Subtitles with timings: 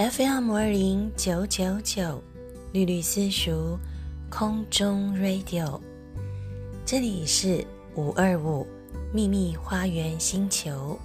[0.00, 2.22] FM 二零九九九，
[2.72, 3.78] 绿绿私塾
[4.30, 5.78] 空中 Radio，
[6.86, 7.62] 这里是
[7.96, 8.66] 五二五
[9.12, 10.98] 秘密花园星球，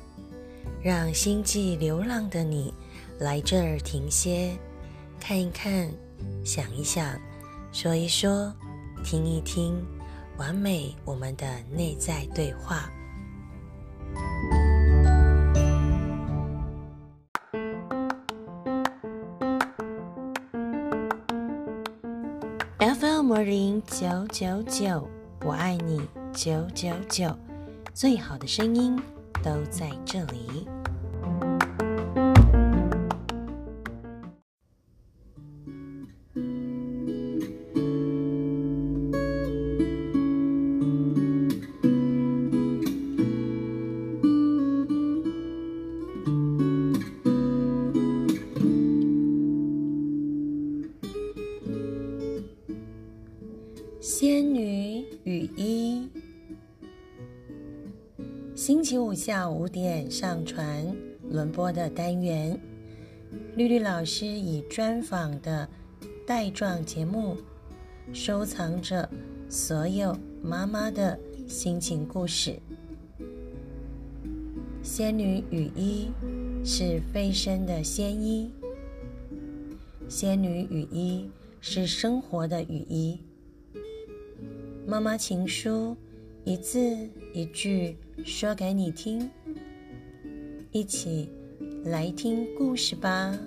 [0.81, 2.73] 让星际流浪的你
[3.19, 4.57] 来这儿停歇，
[5.19, 5.91] 看一看，
[6.45, 7.19] 想一想，
[7.73, 8.49] 说一说，
[9.03, 9.75] 听一听，
[10.37, 12.89] 完美我们的内在对话。
[23.75, 25.05] 零九九九，
[25.43, 25.99] 我爱你
[26.31, 27.37] 九九九，
[27.93, 28.97] 最好的声音
[29.43, 30.65] 都在这里。
[59.49, 60.95] 五点上传
[61.29, 62.59] 轮播的单元。
[63.55, 65.67] 绿绿老师以专访的
[66.25, 67.37] 带状节目，
[68.13, 69.09] 收藏着
[69.49, 72.59] 所有妈妈的心情故事。
[74.81, 76.11] 仙女雨衣
[76.63, 78.51] 是飞升的仙衣，
[80.07, 81.29] 仙女雨衣
[81.59, 83.19] 是生活的雨衣。
[84.85, 85.97] 妈妈情书，
[86.43, 86.95] 一字
[87.33, 89.29] 一句说给你听，
[90.71, 91.29] 一起
[91.83, 93.37] 来听故事吧。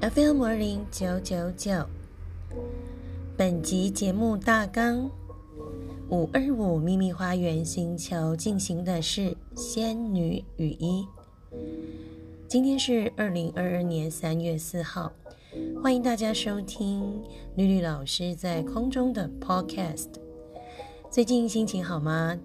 [0.00, 1.86] FM 二零九九九，
[3.36, 5.10] 本集节目大纲：
[6.08, 11.06] 五二五秘密花园星球进行的是仙女雨衣。
[12.48, 15.12] 今天是二零二二年三月四号，
[15.82, 17.22] 欢迎大家收听
[17.54, 20.08] 绿绿老师在空中的 Podcast。
[21.10, 22.38] 最近心情好吗？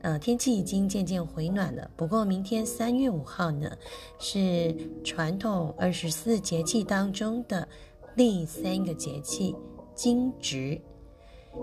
[0.00, 1.90] 呃，天气已经渐渐回暖了。
[1.96, 3.70] 不过明天三月五号呢，
[4.18, 4.74] 是
[5.04, 7.68] 传统二十四节气当中的
[8.16, 9.54] 第三个节气
[9.94, 10.80] 惊蛰。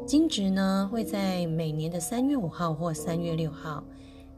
[0.06, 3.84] 惊蛰呢会在每年的三月五号或三月六号。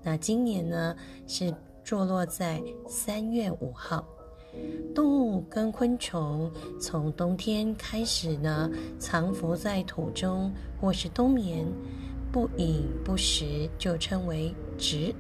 [0.04, 0.96] 那今年呢
[1.26, 4.08] 是坐落在三月五号。
[4.94, 11.66] 动物跟昆虫从冬天开始呢，藏伏在土中或是冬眠。
[12.29, 15.16] 不饮不食就称为蛰。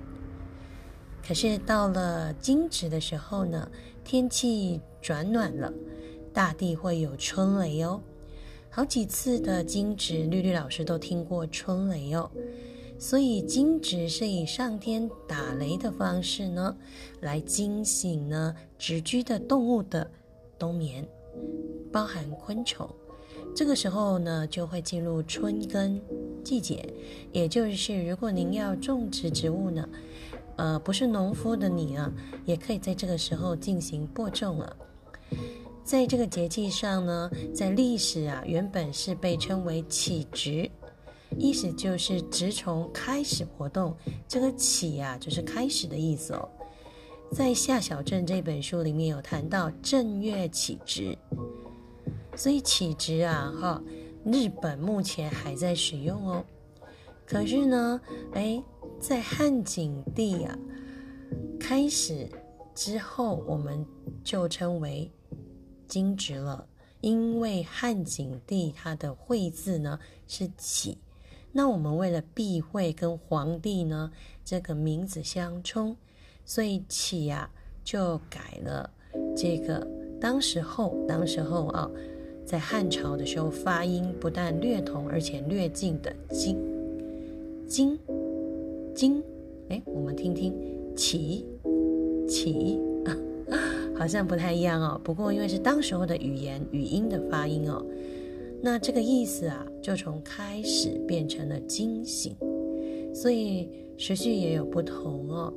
[1.25, 3.71] 可是到了惊蛰的时候呢，
[4.03, 5.73] 天气转暖了，
[6.33, 7.99] 大地会有春雷哦。
[8.69, 12.29] 好几次的惊蛰，绿绿老师都听过春雷哦。
[12.99, 16.75] 所以惊蛰是以上天打雷的方式呢，
[17.21, 20.09] 来惊醒呢蛰居的动物的
[20.57, 21.07] 冬眠，
[21.91, 22.89] 包含昆虫。
[23.55, 25.99] 这个时候呢，就会进入春耕
[26.43, 26.87] 季节，
[27.31, 29.87] 也就是如果您要种植植物呢，
[30.57, 32.11] 呃，不是农夫的你啊，
[32.45, 34.75] 也可以在这个时候进行播种了。
[35.83, 40.69] 在这个节气上呢，在历史啊，原本是被称为起植，
[41.37, 43.95] 意思就是直从开始活动。
[44.27, 46.49] 这个起啊，就是开始的意思哦。
[47.31, 51.17] 在《夏小镇》这本书里面有谈到正月起植。
[52.35, 53.83] 所以起植啊，哈，
[54.23, 56.45] 日本目前还在使用哦。
[57.25, 57.99] 可是呢，
[58.33, 58.63] 哎，
[58.99, 60.57] 在汉景帝啊
[61.59, 62.29] 开始
[62.75, 63.83] 之后，我们
[64.23, 65.11] 就称为
[65.87, 66.65] 惊蛰了，
[67.01, 70.97] 因为汉景帝他的会字呢是起，
[71.57, 74.11] 那我们为了避讳跟皇帝呢
[74.45, 75.97] 这个名字相冲，
[76.45, 77.49] 所以起呀
[77.83, 78.91] 就改了
[79.35, 79.87] 这个。
[80.21, 81.89] 当时候，当时候啊。
[82.45, 86.57] 在汉朝的时候，发音不但略同，而且略近的“金”、
[87.67, 87.99] “金”、
[88.95, 89.21] “金”。
[89.67, 90.55] 哎，我们听听
[90.95, 91.45] “起”、
[92.25, 92.79] “起”
[93.97, 95.01] 好像不太一样哦。
[95.03, 97.85] 不过因为是当时候的语言语音的发音哦，
[98.61, 102.35] 那这个意思啊，就从开始变成了惊醒，
[103.13, 105.53] 所以时序也有不同哦。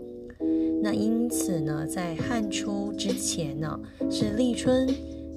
[0.83, 3.81] 那因此呢，在汉初之前呢，
[4.11, 4.89] 是立春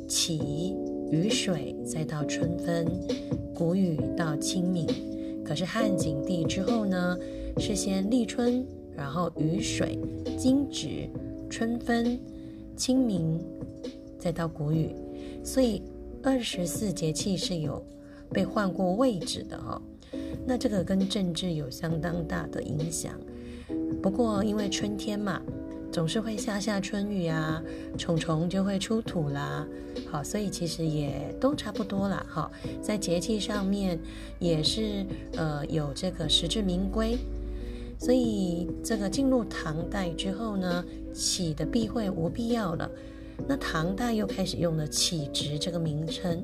[0.07, 0.75] 起
[1.11, 2.85] 雨水，再到春分，
[3.53, 4.87] 谷雨到清明。
[5.43, 7.17] 可是汉景帝之后呢，
[7.57, 8.65] 是先立春，
[8.95, 9.99] 然后雨水、
[10.37, 11.09] 惊蛰、
[11.49, 12.17] 春分、
[12.77, 13.39] 清明，
[14.17, 14.89] 再到谷雨。
[15.43, 15.81] 所以
[16.23, 17.85] 二十四节气是有
[18.31, 19.81] 被换过位置的哈。
[20.45, 23.13] 那这个跟政治有相当大的影响。
[24.01, 25.41] 不过，因为春天嘛，
[25.91, 27.61] 总是会下下春雨啊，
[27.97, 29.67] 虫虫就会出土啦。
[30.09, 32.25] 好，所以其实也都差不多啦。
[32.29, 33.99] 哈，在节气上面
[34.39, 35.05] 也是
[35.37, 37.17] 呃有这个实至名归。
[37.99, 40.83] 所以这个进入唐代之后呢，
[41.13, 42.89] 起的避讳无必要了。
[43.47, 46.43] 那唐代又开始用了起直这个名称。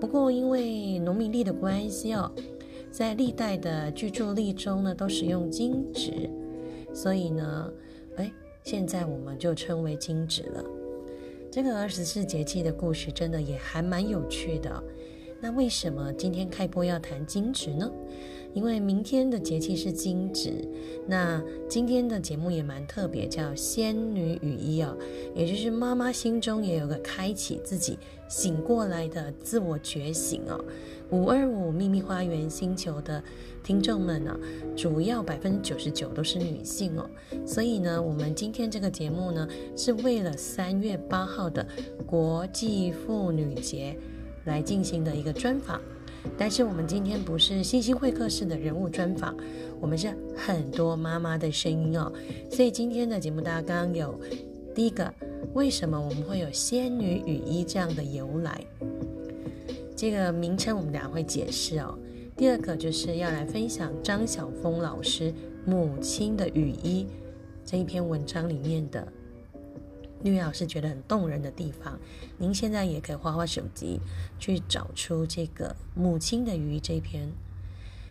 [0.00, 2.30] 不过因为农民历的关系哦，
[2.90, 6.30] 在历代的居住历中呢，都使用惊蛰。
[6.92, 7.72] 所以呢，
[8.16, 8.30] 哎，
[8.62, 10.64] 现在我们就称为惊蛰了。
[11.50, 14.82] 这个二十四节气的故事真的也还蛮有趣的。
[15.40, 17.90] 那为什么今天开播要谈惊蛰呢？
[18.54, 20.52] 因为明天的节气是惊蛰，
[21.06, 24.96] 那今天的节目也蛮特别，叫《仙女雨衣》哦，
[25.34, 27.98] 也就是妈妈心中也有个开启自己
[28.28, 30.64] 醒过来的自我觉醒哦。
[31.10, 33.22] 五二五秘密花园星球的
[33.62, 34.38] 听众们呢，
[34.76, 37.08] 主要百分之九十九都是女性哦，
[37.44, 39.46] 所以呢，我们今天这个节目呢，
[39.76, 41.66] 是为了三月八号的
[42.06, 43.96] 国际妇女节
[44.44, 45.80] 来进行的一个专访。
[46.36, 49.36] 但是我们今天不是星星会客室的人物专访，
[49.80, 52.12] 我们是很多妈妈的声音哦。
[52.50, 54.18] 所以今天的节目大纲有：
[54.74, 55.12] 第一个，
[55.52, 58.60] 为什么我们会有仙女雨衣这样的由来？
[59.96, 61.96] 这个名称我们等下会解释哦。
[62.36, 65.30] 第二个就是要来分享张晓峰老师
[65.64, 67.04] 《母亲的雨衣》
[67.64, 69.06] 这一篇文章里面的。
[70.30, 72.00] 绿老师觉得很动人的地方，
[72.38, 74.00] 您现在也可以花花手机
[74.38, 77.30] 去找出这个母亲的鱼这篇。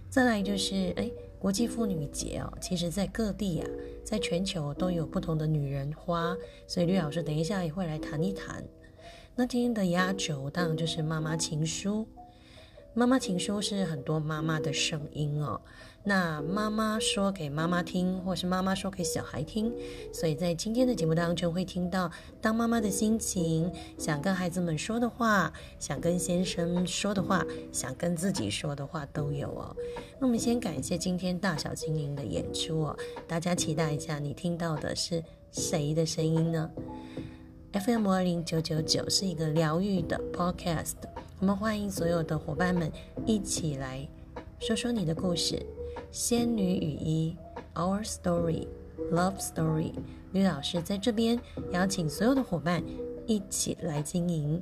[0.09, 3.69] 再来就是，哎，国际妇女节哦，其实在各地啊，
[4.03, 6.37] 在全球都有不同的女人花，
[6.67, 8.63] 所以绿老师等一下也会来谈一谈。
[9.35, 12.07] 那今天的压轴当然就是妈妈情书。
[12.93, 15.59] 妈妈情书是很多妈妈的声音哦。
[16.05, 19.71] 那妈妈说给妈妈听，或是妈妈说给小孩听，
[20.11, 22.11] 所以在今天的节目当中会听到
[22.41, 29.73] 当妈妈的心情，想跟孩子们说的话，想跟先生说的话，想跟自己说的话都有哦。
[30.19, 36.69] 那我们先感谢今天大小精灵的演出哦，大家期待一下，你听到的是谁的声音呢
[37.71, 40.95] ？FM 二零九九九是一个疗愈的 Podcast。
[41.39, 42.91] 我们欢迎所有的伙伴们
[43.25, 44.07] 一起来
[44.59, 45.55] 说说你的故事，
[46.13, 47.35] 《仙女雨衣》
[47.73, 48.67] Our Story
[49.11, 49.93] Love Story。
[50.31, 51.39] 吕老师在这边
[51.71, 52.83] 邀请所有的伙伴
[53.25, 54.61] 一起来经营。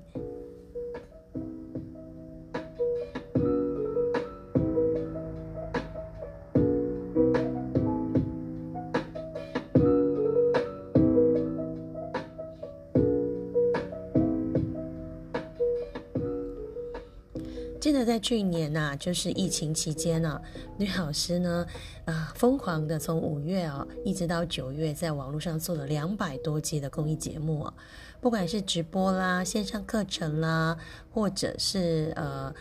[18.05, 20.41] 在去年呐，就是疫情期间呢，
[20.77, 21.65] 吕老师呢，
[22.05, 27.73] 啊，疯狂的从五月啊，一直到九月，在网络上做了两百多集的公益节目啊，
[28.19, 30.77] 不管是直播啦、线上课程啦，
[31.13, 32.53] 或者是呃，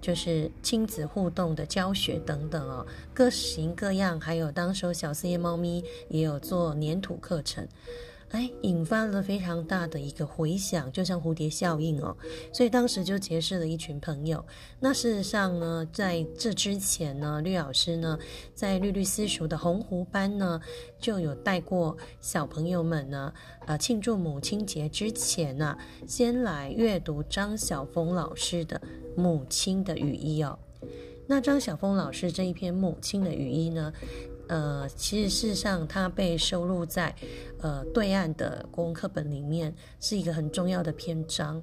[0.00, 7.66] 就是亲子互动的教学等等哦，各型各样，还有当时小四叶猫咪也有做粘土课程。
[8.30, 12.14] 哎，引发了非常大的一个回响，就像蝴蝶效应哦。
[12.52, 14.44] 所以当时就结识了一群朋友。
[14.80, 18.18] 那事实上呢，在这之前呢，绿老师呢，
[18.54, 20.60] 在绿绿私塾的红湖班呢，
[21.00, 23.32] 就有带过小朋友们呢，
[23.66, 28.78] 呃，庆祝母亲节之前呢，先来阅读张晓峰老师的
[29.20, 30.58] 《母亲的雨衣》哦。
[31.26, 33.92] 那张晓峰老师这一篇《母亲的雨衣》呢？
[34.48, 37.14] 呃，其实事实上，它被收录在
[37.60, 41.62] 呃对岸的国文课本里面，是一个很重要的篇章。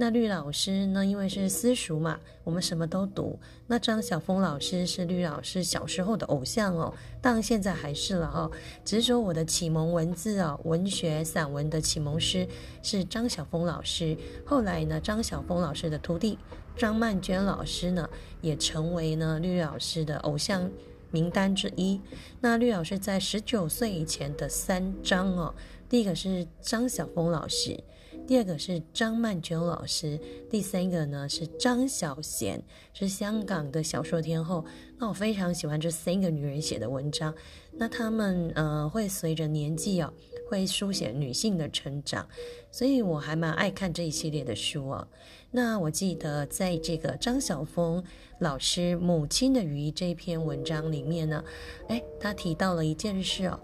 [0.00, 3.38] 那绿老师呢，因为是私塾嘛，我们什么都读。
[3.66, 8.50] 那张晓峰老师是绿老师小时候的偶像哦，当然现在还是了哈。
[8.84, 12.46] 只是说我的启蒙文字啊，文学散文的启蒙师
[12.82, 14.16] 是张晓峰老师。
[14.44, 16.38] 后来呢，张晓峰老师的徒弟
[16.76, 18.08] 张曼娟老师呢，
[18.40, 20.70] 也成为呢绿老师的偶像。
[21.10, 22.00] 名单之一。
[22.40, 25.54] 那绿老师在十九岁以前的三章哦，
[25.88, 27.78] 第一个是张晓峰老师，
[28.26, 32.60] 第二个是张曼娟老师，第三个呢是张小娴，
[32.92, 34.64] 是香港的小说天后。
[34.98, 37.34] 那我非常喜欢这三个女人写的文章。
[37.72, 40.12] 那她们呃会随着年纪哦，
[40.48, 42.28] 会书写女性的成长，
[42.70, 45.08] 所以我还蛮爱看这一系列的书哦。
[45.50, 48.04] 那我记得在这个张晓峰
[48.38, 51.42] 老师《母亲的鱼》这篇文章里面呢，
[51.88, 53.58] 哎，他提到了一件事哦，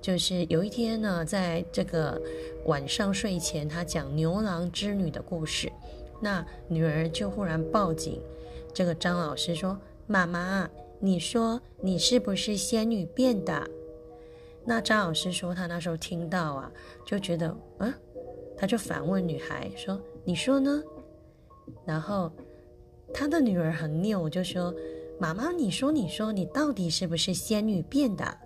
[0.00, 2.20] 就是有一天呢，在这个
[2.64, 5.70] 晚上睡前，他讲牛郎织女的故事，
[6.22, 8.18] 那女儿就忽然报警，
[8.72, 9.78] 这个张老师说
[10.08, 13.68] ：“妈妈，你说你是不是仙女变的？”
[14.64, 16.72] 那张老师说他那时候听到啊，
[17.04, 17.92] 就觉得嗯，
[18.56, 20.82] 他就反问女孩说：“你说呢？”
[21.84, 22.30] 然后，
[23.12, 24.74] 他的女儿很拗，就说
[25.18, 28.36] ：“妈妈，你说，你说，你到底是不是仙女变的？”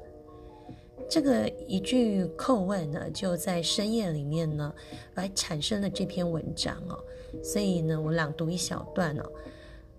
[1.09, 4.73] 这个一句叩问呢，就在深夜里面呢，
[5.15, 6.97] 来产生了这篇文章哦。
[7.43, 9.33] 所以呢，我朗读一小段哦。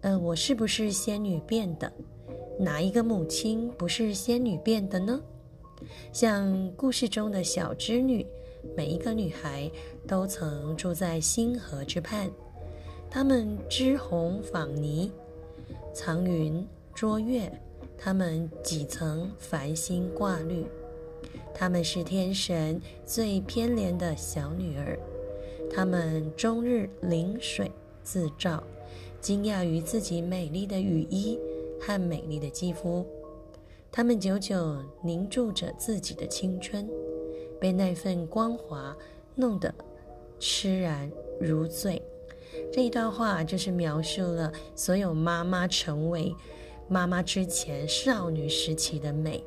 [0.01, 1.91] 呃，我是不是仙女变的？
[2.57, 5.21] 哪一个母亲不是仙女变的呢？
[6.13, 8.25] 像故事中的小织女，
[8.77, 9.69] 每一个女孩
[10.07, 12.31] 都曾住在星河之畔。
[13.13, 15.11] 他们织红纺泥，
[15.93, 16.65] 藏云
[16.95, 17.51] 捉月；
[17.97, 20.65] 他们几层繁星挂绿。
[21.53, 24.97] 他们是天神最偏怜的小女儿。
[25.69, 27.69] 他们终日临水
[28.01, 28.63] 自照，
[29.19, 31.37] 惊讶于自己美丽的羽衣
[31.81, 33.05] 和美丽的肌肤。
[33.91, 36.89] 他们久久凝住着自己的青春，
[37.59, 38.95] 被那份光华
[39.35, 39.73] 弄得
[40.39, 42.01] 痴然如醉。
[42.71, 46.35] 这一段话就是描述了所有妈妈成为
[46.87, 49.43] 妈妈之前少女时期的美，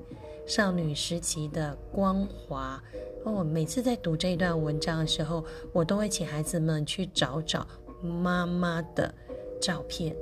[0.47, 2.83] 少女时期的光华。
[3.25, 7.67] 哦，每次在读这一段文章的时候，我都会请孩子们去找找
[8.03, 9.13] 妈妈的
[9.61, 10.15] 照片。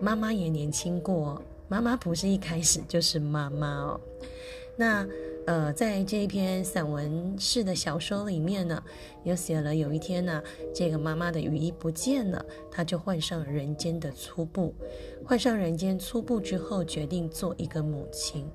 [0.00, 4.00] 妈妈也年轻过，妈妈不是一开始就是妈妈哦。
[4.76, 5.06] 那。
[5.44, 8.80] 呃，在这一篇散文式的小说里面呢，
[9.24, 10.40] 有写了有一天呢，
[10.72, 14.72] 这个妈妈的雨衣不见了，她就换上人间的粗布，
[15.26, 18.48] 换上人间粗布之后，决定做一个母亲。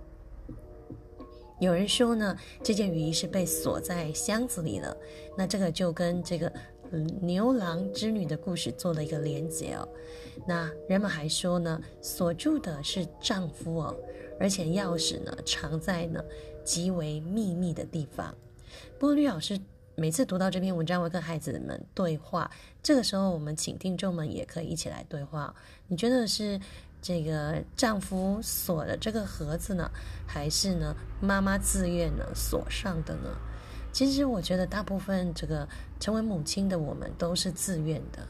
[1.60, 4.96] 有人说呢，这件雨衣是被锁在箱子里了，
[5.38, 6.50] 那这个就跟这个
[7.22, 9.86] 牛郎织女的故事做了一个连结哦。
[10.48, 13.96] 那人们还说呢，锁住的是丈夫哦，
[14.40, 16.24] 而且钥匙呢藏在呢。
[16.68, 18.36] 极为秘密的地方。
[19.00, 19.58] 不过，绿老师
[19.96, 22.52] 每次读到这篇文章，会跟孩子们对话。
[22.84, 25.56] 这个时候，我们请听众们也可以一起来对话。
[25.88, 26.60] 你觉得是
[27.02, 29.90] 这个丈夫锁的这个盒子呢，
[30.28, 33.30] 还是呢妈妈自愿呢锁上的呢？
[33.94, 35.66] 其实，我觉得大部分这个
[36.02, 38.28] 成为母亲的我们都是自愿的。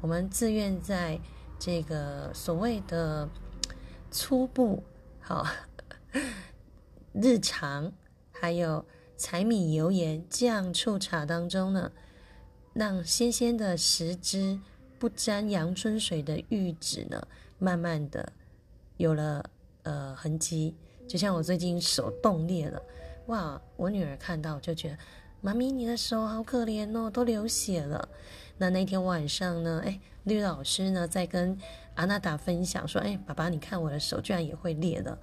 [0.00, 1.18] 我们自愿在
[1.58, 3.28] 这个所谓的
[4.12, 4.80] 初步
[5.20, 5.44] 好。
[7.14, 7.90] 日常
[8.32, 8.84] 还有
[9.16, 11.90] 柴米油盐酱醋茶当中呢，
[12.72, 14.58] 让鲜鲜的食汁
[14.98, 17.26] 不沾阳春水的玉指呢，
[17.58, 18.32] 慢慢的
[18.96, 19.48] 有了
[19.84, 20.74] 呃痕迹。
[21.06, 22.82] 就像我最近手冻裂了，
[23.26, 23.60] 哇！
[23.76, 24.98] 我女儿看到就觉得，
[25.40, 28.08] 妈咪你的手好可怜哦，都流血了。
[28.56, 31.56] 那那天晚上呢，哎，绿老师呢在跟
[31.94, 35.18] 阿娜达分享说，哎，爸爸你看我的手居然也会裂了。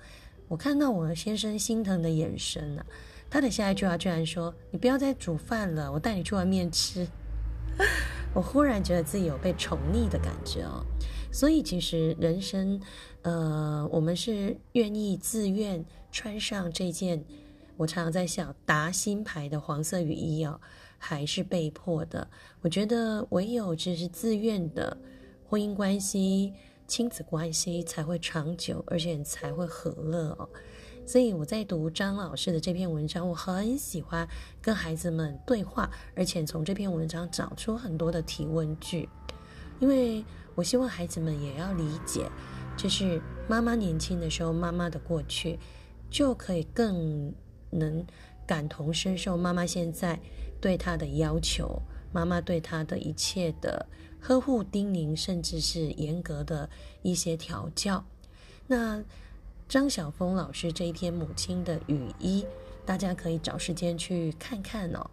[0.52, 2.86] 我看到我先生心疼的眼神啊，
[3.30, 7.08] 他的下一句话居然说：“你不要再煮饭了，我带你去外面吃。”
[8.36, 10.86] 我忽然觉得自己有被宠溺的感觉哦。
[11.32, 12.78] 所以其实人生，
[13.22, 15.82] 呃，我们是愿意自愿
[16.12, 17.24] 穿上这件
[17.78, 20.60] 我常常在想达新牌的黄色雨衣哦，
[20.98, 22.30] 还是被迫的？
[22.60, 24.98] 我觉得唯有就是自愿的
[25.48, 26.52] 婚姻关系。
[26.92, 30.50] 亲子关系才会长久，而且才会和乐哦。
[31.06, 34.28] 所以我在读张老师的这篇文章，我很喜欢
[34.62, 39.08] 跟孩子们对话，而且从这篇文章找出很多的提问句，
[39.80, 42.30] 因为我希望孩子们也要理解，
[42.76, 45.58] 就是妈妈年轻的时候，妈妈的过去，
[46.10, 47.34] 就可以更
[47.70, 48.06] 能
[48.46, 50.20] 感同身受妈妈现在
[50.60, 51.82] 对他的要求，
[52.12, 53.88] 妈妈对他的一切的。
[54.22, 56.70] 呵护、叮咛，甚至是严格的
[57.02, 58.06] 一些调教。
[58.68, 59.04] 那
[59.68, 62.46] 张晓峰老师这一篇母亲的雨衣，
[62.86, 65.10] 大家可以找时间去看看哦。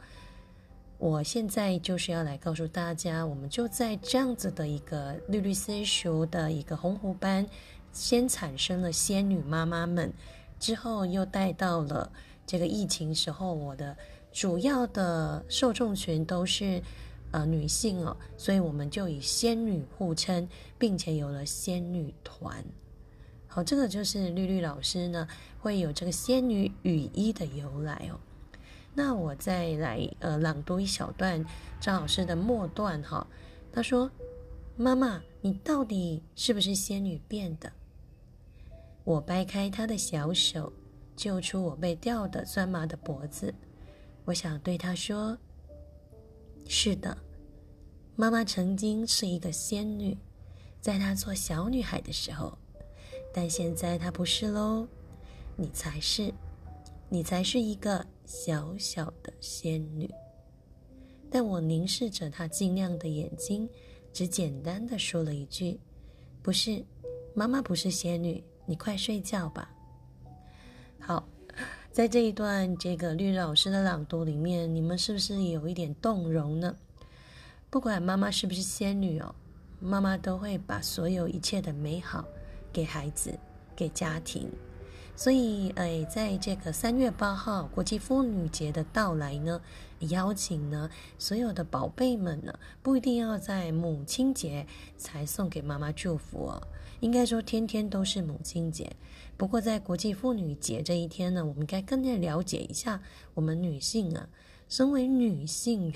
[0.99, 7.47] 我现在就是要来告诉大家，我们就在这样子的一个绿绿森熟的一个红湖班，
[7.93, 10.13] 先产生了仙女妈妈们，
[10.59, 12.11] 之后又带到了
[12.45, 13.97] 这个疫情时候我的
[14.33, 16.83] 主要的受众群都是
[17.31, 22.65] 呃女性哦，所以我们就以仙女互称，并且有了仙女团。
[23.47, 25.27] 好，这个就是绿绿老师呢
[25.59, 28.19] 会有这个仙女雨衣的由来哦。
[28.95, 31.45] 那我再来呃朗读一小段
[31.81, 33.27] 张老师的末段哈，
[33.73, 34.11] 他说
[34.77, 37.73] ：“妈妈，你到底是不是仙女变的？”
[39.05, 40.73] 我掰开他的小手，
[41.17, 43.55] 救出我被吊的酸麻的脖子。
[44.25, 45.39] 我想对他说
[46.69, 47.17] ：“是的，
[48.15, 50.17] 妈妈曾经是一个仙女，
[50.81, 52.57] 在她做小女孩的时候，
[53.35, 54.87] 但现在她不是喽，
[55.57, 56.33] 你才是。”
[57.11, 60.07] 你才是一个小小的仙女，
[61.31, 63.67] 但我凝视着她晶亮的眼睛，
[64.13, 65.81] 只简单的说了一句
[66.45, 66.85] ：“不是，
[67.35, 69.75] 妈妈不是仙女，你快睡觉吧。”
[71.01, 71.27] 好，
[71.99, 76.77] 在这一段这个绿老师的朗读里面，你们是不是有一点动容呢？
[77.71, 79.35] 不管妈妈是不是仙女哦，
[79.81, 82.25] 妈妈都会把所有一切的美好
[82.73, 83.37] 给孩子，
[83.75, 84.49] 给家庭。
[85.17, 89.61] 所以，哎，在这个三月八号国际妇女节的到来呢，
[89.99, 90.89] 邀请呢
[91.19, 94.65] 所有的宝贝们呢，不一定要在母亲节
[94.97, 96.63] 才送给妈妈祝福哦，
[97.01, 98.95] 应该说天天都是母亲节。
[99.39, 103.01] 不过在国际妇女节这一天呢，我们该更加了解一下
[103.35, 104.29] 我们女性啊，
[104.69, 105.95] 身为女性，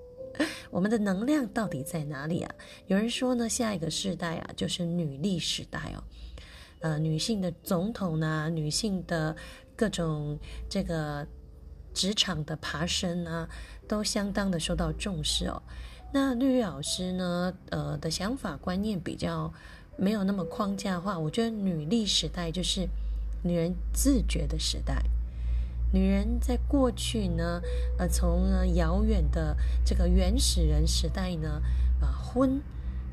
[0.70, 2.54] 我们的能量到底在哪里啊？
[2.86, 6.04] 有人说呢，下一个世代啊，就是女力时代哦。
[6.80, 9.34] 呃，女性的总统呢，女性的
[9.74, 10.38] 各种
[10.68, 11.26] 这个
[11.94, 13.48] 职场的爬升啊，
[13.88, 15.62] 都相当的受到重视哦。
[16.12, 19.52] 那绿绿老师呢，呃的想法观念比较
[19.96, 21.18] 没有那么框架化。
[21.18, 22.88] 我觉得女力时代就是
[23.42, 25.02] 女人自觉的时代。
[25.92, 27.60] 女人在过去呢，
[27.98, 31.62] 呃，从遥远的这个原始人时代呢，
[32.00, 32.60] 啊，婚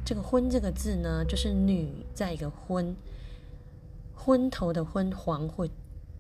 [0.04, 2.96] 这个“婚”这个字呢，就是女在一个婚。
[4.16, 5.70] 昏头的昏，黄昏，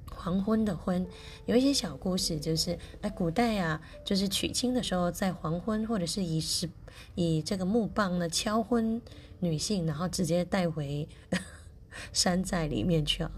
[0.10, 1.06] 黄昏的昏，
[1.46, 6.70] 有一些小故事，就是哎，古代啊，就是娶亲的时候，在黄昏，或者是以石
[7.14, 9.00] 以这个木棒呢敲昏
[9.42, 11.06] 女性，然后直接带回
[12.14, 13.32] 山寨里面去啊。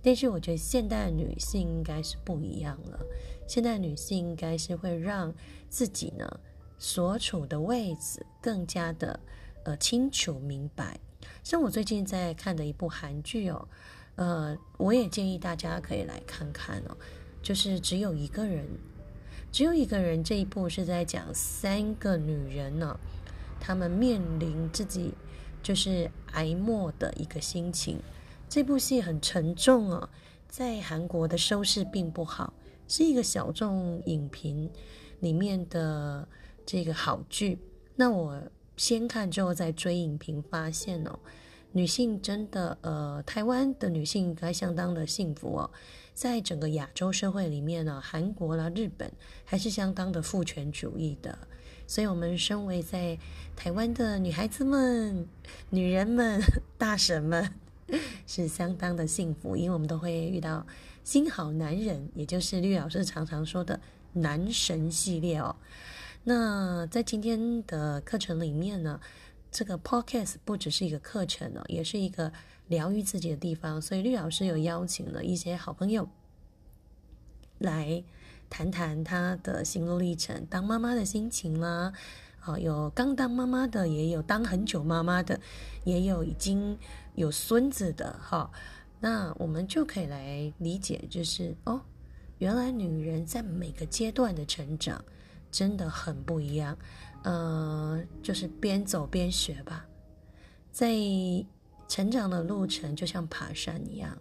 [0.00, 2.98] 但是我觉得现代女性应该是不一样了，
[3.46, 5.34] 现代女性应该是会让
[5.68, 6.40] 自己呢
[6.78, 9.20] 所处的位置更加的
[9.64, 10.98] 呃清楚明白。
[11.44, 13.68] 像我最近在看的一部韩剧哦。
[14.20, 16.96] 呃，我也建议大家可以来看看哦。
[17.40, 18.66] 就是只有一个人，
[19.52, 22.98] 只有一个人这一部是在讲三个女人呢，
[23.60, 25.14] 她们面临自己
[25.62, 27.98] 就是挨末的一个心情。
[28.48, 30.08] 这部戏很沉重哦，
[30.48, 32.52] 在韩国的收视并不好，
[32.86, 34.70] 是一个小众影评
[35.20, 36.26] 里面的
[36.64, 37.58] 这个好剧。
[37.96, 38.42] 那我
[38.76, 41.18] 先看之后再追影评，发现哦。
[41.72, 45.70] 女性真的，呃，台湾的女性应该相当的幸福哦。
[46.14, 49.12] 在整个亚洲社会里面呢，韩国啦、日本
[49.44, 51.38] 还是相当的父权主义的。
[51.88, 53.18] 所以，我们身为在
[53.56, 55.26] 台湾的女孩子们、
[55.70, 56.40] 女人们、
[56.78, 57.52] 大神们，
[58.28, 60.64] 是相当的幸福，因为我们都会遇到
[61.02, 63.80] 新好男人，也就是绿老师常常说的
[64.12, 65.56] 男神系列哦。
[66.24, 69.00] 那在今天的课程里面呢？
[69.50, 72.30] 这个 podcast 不只是一个课程哦，也是一个
[72.66, 73.80] 疗愈自己的地方。
[73.80, 76.06] 所以绿老师有邀请了一些好朋友
[77.56, 78.04] 来
[78.50, 81.92] 谈谈他的心路历程，当妈妈的心情啦。
[82.38, 85.38] 好，有刚当妈妈的，也有当很久妈妈的，
[85.84, 86.78] 也有已经
[87.14, 88.18] 有孙子的。
[88.20, 88.50] 哈，
[89.00, 91.80] 那我们就可以来理解，就是哦，
[92.38, 95.04] 原来女人在每个阶段的成长
[95.50, 96.76] 真的很不一样。
[97.24, 99.84] 呃，就是边走边学吧，
[100.70, 100.94] 在
[101.88, 104.16] 成长的路程就像爬山一样，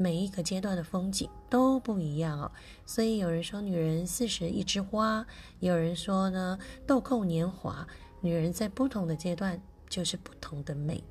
[0.00, 2.50] 每一个阶段的风景都不一样哦。
[2.86, 5.26] 所以有人说女人四十一枝花，
[5.58, 7.86] 有人说呢豆蔻年华。
[8.22, 9.60] 女人在不同的阶段
[9.90, 11.04] 就是不同的美。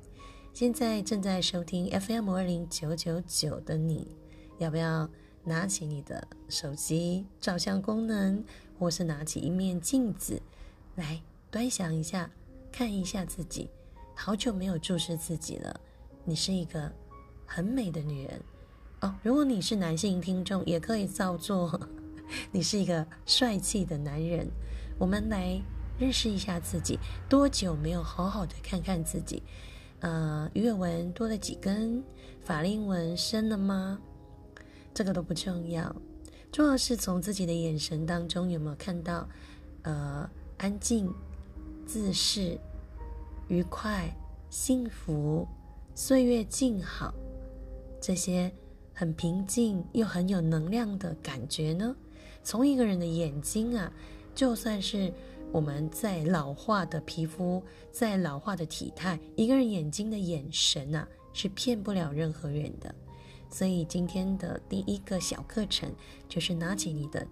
[0.52, 4.16] 现在正在收听 FM 二零九九九的你，
[4.58, 5.08] 要不要
[5.44, 8.44] 拿起你的手机照相功能，
[8.76, 10.42] 或是拿起一面镜子？
[10.96, 12.28] 来端详一下，
[12.72, 13.70] 看一下自己，
[14.16, 15.80] 好久没有注视自己了。
[16.24, 16.92] 你是一个
[17.46, 18.40] 很美的女人
[19.00, 19.14] 哦。
[19.22, 21.80] 如果你是男性听众，也可以照做。
[22.52, 24.48] 你是一个帅气的男人。
[24.98, 25.60] 我们来
[25.98, 26.98] 认识一下自己。
[27.28, 29.42] 多久没有好好的看看自己？
[30.00, 32.02] 呃，鱼尾纹多了几根？
[32.42, 33.98] 法令纹深了吗？
[34.94, 35.94] 这个都不重要。
[36.50, 39.28] 重要是从自己的眼神当中有没有看到，
[39.82, 41.12] 呃，安静、
[41.86, 42.58] 自适、
[43.48, 44.10] 愉快、
[44.48, 45.46] 幸福、
[45.94, 47.14] 岁月静好
[48.00, 48.52] 这些
[49.00, 51.96] 很平静又很有能量的感觉呢？
[52.44, 53.90] 从一个人的眼睛啊，
[54.34, 55.10] 就算是
[55.50, 62.94] 我们在老化的皮肤，在老化的体态，一个人眼睛的眼神啊，是骗不了任何人的。
[63.48, 65.90] 所以今天的第一个小课程，
[66.28, 67.26] 就是拿起你的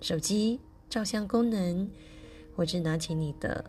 [0.00, 1.90] 手机照相功能，
[2.54, 3.68] 或者拿起你的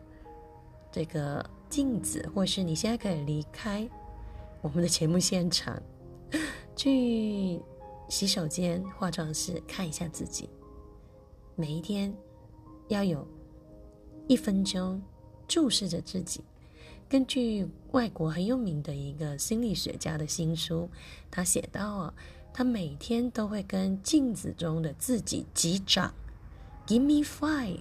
[0.92, 3.90] 这个镜子，或是你现在可以离开
[4.62, 5.82] 我们的节目现场，
[6.76, 7.62] 去
[8.10, 10.50] 洗手间、化妆室看一下自己。
[11.56, 12.14] 每一天
[12.88, 13.28] 要有
[14.28, 15.02] 一分钟
[15.48, 16.42] 注视着自己。
[17.10, 20.88] 根据外国很有名的一个心理学家的新书，
[21.32, 22.14] 他写到啊，
[22.54, 26.14] 他每天都会跟镜子中的自己击掌
[26.86, 27.80] ，Give me five。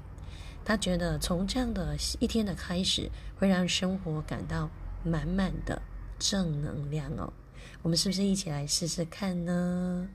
[0.64, 4.70] 他觉得从这样的一天的开始，会让生活感到
[5.04, 5.80] 满满的
[6.18, 7.32] 正能量哦。
[7.82, 10.08] 我们是不是一起来试试看呢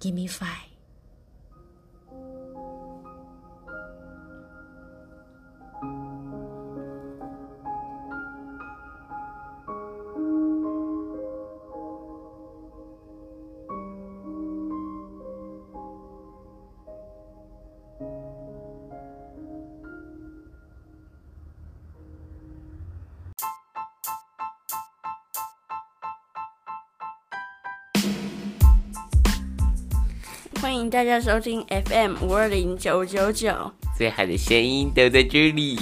[0.00, 0.75] ？Give me five。
[30.96, 35.78] 大家收听 FM 五二零九九九，最好的声音都在这里。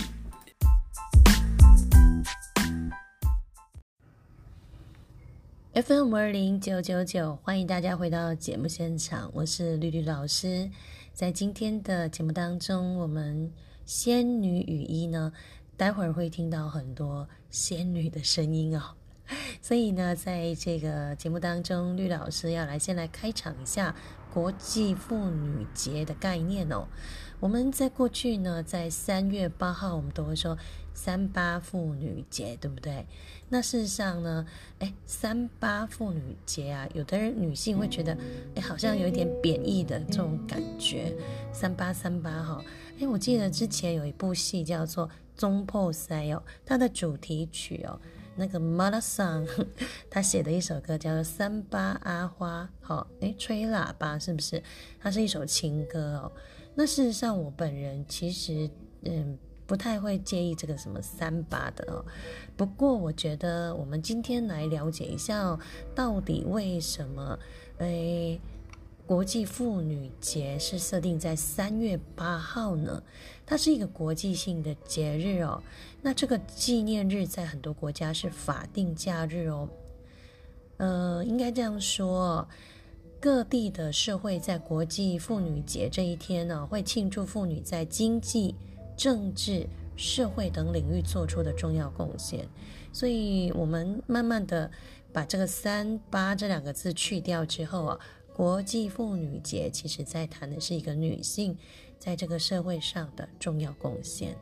[5.72, 10.68] FM 五二零九九九，欢迎大家回到节目现场，我是绿绿老师。
[11.12, 13.53] 在今天的节目当中，我们
[13.87, 15.33] 仙女雨衣呢，
[15.77, 18.83] 待会儿会听到很多仙女的声音哦。
[19.62, 23.94] 所以呢，在这个节目当中，绿老师要来先来开场一下
[24.35, 26.88] 国际妇女节的概念哦。
[27.38, 30.59] 我们在过去呢，在三月八号，我们都会说
[30.92, 33.07] 三八妇女节，对不对？
[33.51, 34.44] 那事实上呢，
[34.79, 38.16] 哎，三八妇女节啊，有的人女性会觉得，
[38.57, 41.14] 哎，好像有一点贬义的这种感觉。
[41.53, 42.64] 三八三八哈，
[42.99, 48.01] 哎，我记得之前有一部戏叫做《中破塞》哦，它的主题曲哦。
[48.37, 49.47] 那个马拉桑，
[50.11, 54.62] 他写的一首歌叫做《三八阿花》，好，诶，吹喇叭是不是？
[55.01, 56.33] 它是一首情歌哦。
[56.75, 58.68] 那事实上，我本人其实
[59.03, 62.05] 嗯不太会介意这个什么三八的哦。
[62.57, 65.59] 不过，我觉得我们今天来了解一下哦，
[65.94, 67.38] 到底为什么
[67.79, 68.40] 诶？
[69.06, 73.02] 国际妇女节是设定在三月八号呢，
[73.44, 75.62] 它是一个国际性的节日哦。
[76.00, 79.68] 那这个纪念日在很多国家是法定假日哦。
[80.78, 82.48] 呃，应该这样说，
[83.20, 88.54] 各地的社会在国际妇女节这一天呢，会庆祝妇女在经济、
[88.96, 92.48] 政治、社会等领域做出的重要贡献。
[92.90, 94.70] 所以，我们慢慢的
[95.12, 98.00] 把这个“三八”这两个字去掉之后啊。
[98.35, 101.57] 国际妇女节其实在谈的是一个女性
[102.01, 104.37] 在这个社会上的重要贡献。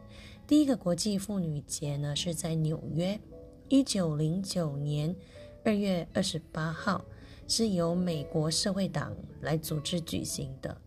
[0.47, 3.21] 第一个国际妇女节呢是在纽约，
[3.69, 5.15] 一九零九年
[5.63, 7.05] 二月二十八号，
[7.47, 10.81] 是由美国社会党来组织举行的。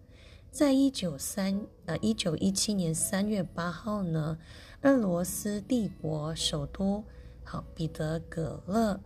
[0.49, 4.39] 在一九三呃一九一七年三月八号呢，
[4.81, 7.03] 俄罗斯帝国首都
[7.43, 8.99] 好彼得格勒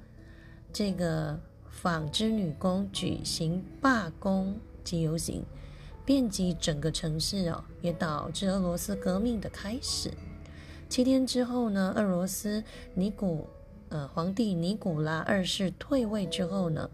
[0.72, 1.38] 这个。
[1.82, 5.46] 纺织女工举行罢工及游行，
[6.06, 10.12] 遍及整个城市哦，也导致俄罗斯革命的开始。
[10.90, 12.62] 七天之后呢，俄罗斯
[12.96, 13.48] 尼古
[13.88, 16.90] 呃皇帝尼古拉二世退位之后呢，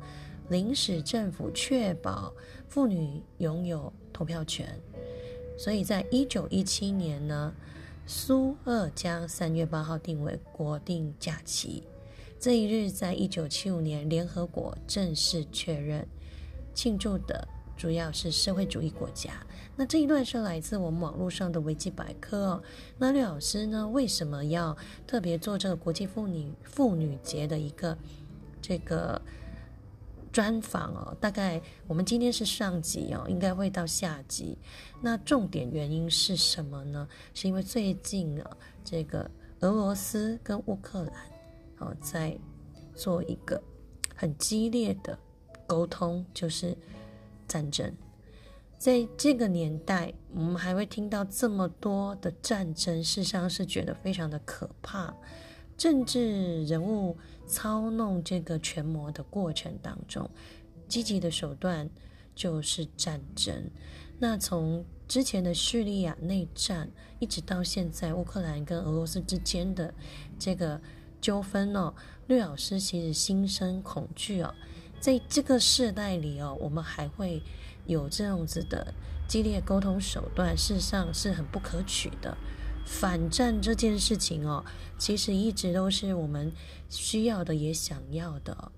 [0.50, 2.32] 临时政府确保
[2.69, 4.80] 妇女拥有投票权，
[5.58, 7.52] 所以在一九一七年呢，
[8.06, 11.86] 苏俄将三月八号定为国定假期。
[12.39, 16.08] 这一日在一九七五年联合国正式确认，
[16.74, 19.32] 庆祝的主要是社会主义国家。
[19.76, 22.63] 那这一段是来自我们网络上的维基百科哦。
[22.98, 27.98] 那刘老师呢，为什么要特别做这个国际妇女妇女节的一个
[28.62, 29.19] 这个
[30.32, 31.17] 专访哦？
[31.19, 34.58] 大概我们今天是上集哦，应该会到下集。
[35.02, 37.08] 那重点原因是什么呢？
[37.34, 39.30] 是因为最近啊，这个
[39.62, 41.35] 俄罗斯跟乌克兰。
[41.75, 42.38] 好，在
[42.93, 43.61] 做一个
[44.15, 45.17] 很激烈的
[45.67, 46.77] 沟通，就是
[47.47, 47.93] 战争。
[48.77, 55.13] 在这个年代，我们还会听到这么多的战争，事实上是觉得非常的可怕。
[55.77, 60.29] 政治人物操弄这个权谋的过程当中，
[60.88, 61.89] 积极的手段
[62.33, 63.69] 就是战争。
[64.19, 69.93] 那从之前的叙利亚内战，一直到现在乌克兰跟俄罗斯之间的
[70.39, 70.79] 这个
[71.25, 71.91] 纠纷哦，
[72.27, 74.53] 绿老师其实心生恐惧哦。
[74.99, 77.41] 在这个世代里哦，我们还会
[77.88, 78.93] 有这样子的
[79.27, 82.38] 激烈沟通手段，事实上是很不可取的。
[82.85, 84.63] 反战这件事情哦，
[84.99, 86.51] 其实一直都是我们
[86.89, 88.71] 需要的，也想要的。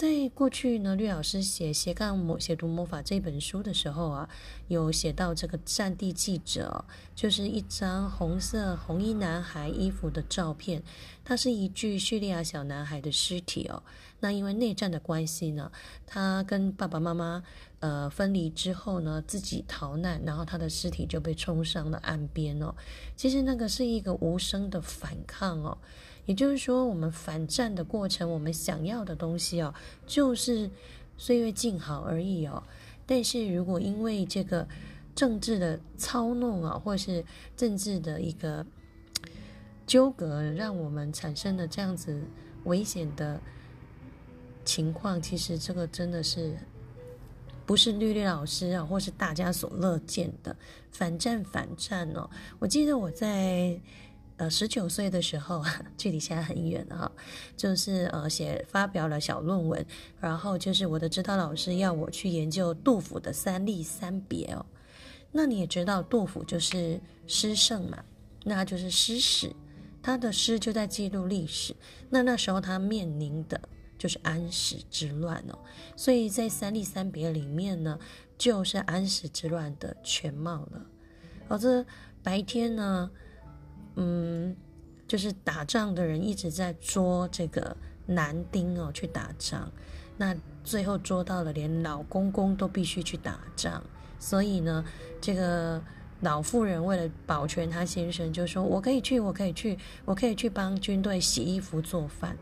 [0.00, 4.26] 在过去呢，绿老师写《斜杠魔写读魔法》这本书的时候啊，
[4.68, 10.82] 有写到这个战地记者，就是一张红色红衣男孩衣服的照片，
[11.22, 13.82] 它是一具叙利亚小男孩的尸体哦。
[14.20, 15.70] 那因为内战的关系呢，
[16.06, 17.42] 他跟爸爸妈妈
[17.80, 22.74] 呃分离之后呢，自己逃难，然后他的尸体就被冲上了岸边哦。
[23.14, 25.76] 其实那个是一个无声的反抗哦。
[26.30, 29.74] 也就是说，我们反战的过程，我们想要的东西哦，
[30.06, 30.70] 就是
[31.18, 32.62] 岁月静好而已哦。
[33.04, 34.64] 但是如果因为这个
[35.12, 37.24] 政治的操弄啊，或是
[37.56, 38.64] 政治的一个
[39.88, 42.22] 纠葛，让我们产生了这样子
[42.62, 43.40] 危险的
[44.64, 46.56] 情况，其实这个真的是
[47.66, 50.54] 不是绿绿老师啊，或是大家所乐见的
[50.92, 52.30] 反战反战哦。
[52.60, 53.80] 我记得我在。
[54.40, 55.62] 呃，十九岁的时候，
[55.98, 57.12] 距离现在很远了哈，
[57.58, 59.84] 就是呃写发表了小论文，
[60.18, 64.64] 然后就是我的指导老师要我去研究杜甫的三吏三别哦。
[65.30, 68.02] 那你也知道，杜甫就是诗圣嘛，
[68.42, 69.54] 那就是诗史，
[70.02, 71.76] 他的诗就在记录历史。
[72.08, 73.60] 那那时候他面临的
[73.98, 75.58] 就是安史之乱哦，
[75.96, 77.98] 所以在三吏三别里面呢，
[78.38, 80.86] 就是安史之乱的全貌了。
[81.46, 81.84] 好，这
[82.22, 83.10] 白天呢。
[83.96, 84.56] 嗯，
[85.06, 87.76] 就是打仗的人一直在捉这个
[88.06, 89.70] 男丁哦，去打仗。
[90.16, 93.82] 那最后捉到了，连老公公都必须去打仗。
[94.18, 94.84] 所以呢，
[95.20, 95.82] 这个
[96.20, 102.36] 老妇人为了保全她先生，就说：“我可以去，我可以去，我可以去帮军队洗衣服、做饭。”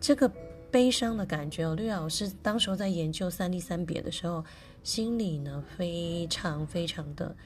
[0.00, 0.28] 这个
[0.72, 4.44] 悲伤的感觉哦，绿老师当时在研究三地三别的时候，
[4.82, 7.36] 心里呢非常非常的。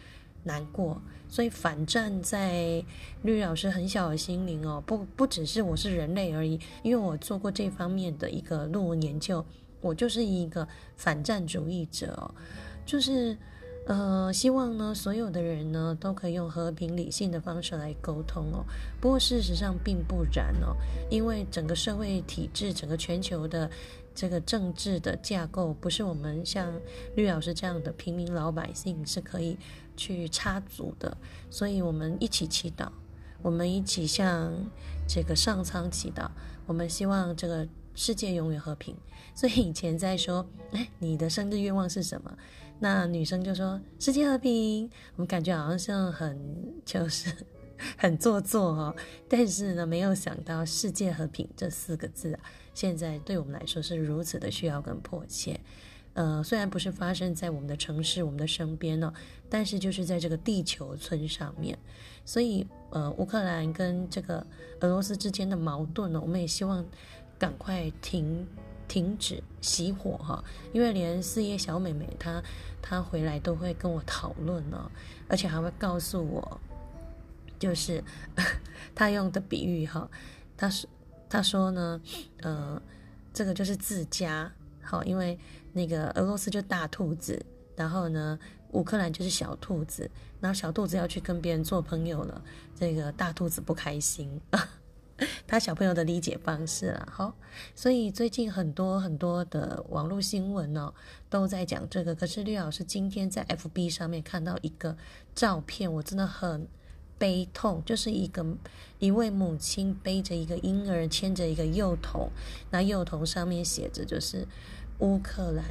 [0.46, 2.82] 难过，所以反战在
[3.22, 9.44] 绿老师很小的心灵哦，不不只是我是人类而已，因为我做过这方面的一个论文研究，
[9.80, 12.30] 我就是一个反战主义者，
[12.86, 13.36] 就是
[13.86, 18.64] 呃，希望呢所有的人呢都可以用和平理性的方式来沟通哦。
[19.00, 20.76] 不过事实上并不然哦，
[21.10, 23.68] 因为整个社会体制，整个全球的。
[24.18, 26.72] 这个政治的架构不是我们像
[27.16, 29.58] 绿老师这样的平民老百姓是可以
[29.96, 31.16] 去插足的，
[31.50, 32.88] 所以我们一起祈祷，
[33.42, 34.52] 我们一起向
[35.08, 36.28] 这个上苍祈祷，
[36.66, 38.94] 我们希望这个世界永远和平。
[39.34, 42.36] 所以以前在说，哎，你的生日愿望是什么？
[42.78, 46.38] 那女生就说世界和平，我们感觉好像是很
[46.84, 47.32] 就是。
[47.98, 48.96] 很做作哦，
[49.28, 52.40] 但是呢，没有想到“世界和平”这四个字啊，
[52.72, 55.60] 现在对我们来说是如此的需要跟迫切。
[56.16, 59.12] 呃，虽然不是发生在我们的城市、我们的身边呢，
[59.50, 61.78] 但是就是在这个地球村上面。
[62.24, 64.44] 所以，呃，乌克兰跟这个
[64.80, 66.82] 俄罗斯之间的矛盾呢，我们也希望
[67.38, 68.46] 赶快停
[68.88, 72.42] 停止熄火哈，因为连四叶小妹妹她
[72.80, 74.90] 她回来都会跟我讨论呢，
[75.28, 76.60] 而且还会告诉我。
[77.58, 78.02] 就是
[78.94, 80.10] 她用的比喻哈，
[80.56, 80.88] 她说
[81.28, 82.00] 她说呢，
[82.40, 82.80] 呃，
[83.34, 84.50] 这个就是自家
[84.82, 85.38] 好，因为
[85.76, 87.44] 那个俄罗斯就大兔子，
[87.76, 88.38] 然后呢，
[88.72, 90.10] 乌克兰就是小兔子，
[90.40, 92.42] 然后小兔子要去跟别人做朋友了，
[92.74, 94.40] 这个大兔子不开心，
[95.46, 97.36] 他小朋友的理解方式啊，好，
[97.74, 100.94] 所以最近很多很多的网络新闻呢
[101.28, 104.96] 都在讲这个，可是绿老师今天在 FB 上面看到一个
[105.34, 106.66] 照片，我真的很。
[107.18, 108.44] 悲痛就是一个
[108.98, 112.30] 一位母亲背着一个婴儿，牵着一个幼童，
[112.70, 114.46] 那幼童上面写着就是
[115.00, 115.64] 乌克兰，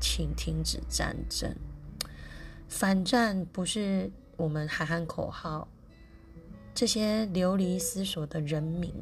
[0.00, 1.54] 请停止战争。
[2.68, 5.66] 反战不是我们喊喊口号，
[6.74, 8.92] 这些流离失所的人民，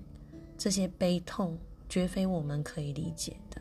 [0.57, 3.61] 这些悲痛绝非我们可以理解的。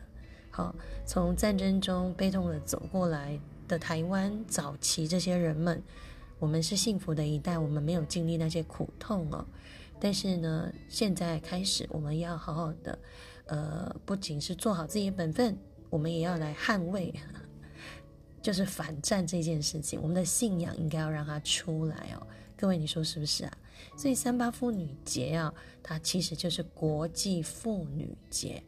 [0.50, 5.82] 好，从战争中悲痛的走过来的台湾早期这些人们。
[6.38, 9.44] 我们是幸福的一代，我们没有经历那些苦痛哦。
[9.98, 12.98] 但是呢，现在开始，我们要好好的，
[13.46, 15.56] 呃，不仅是做好自己的本分，
[15.90, 17.12] 我们也要来捍卫
[18.42, 22.26] 就是反战这件事情，我们的信仰应该要让它出来哦。
[22.56, 23.52] 各位，你说是不是啊？
[23.96, 28.62] 所以三八妇女节啊，它其实就是国际妇女节。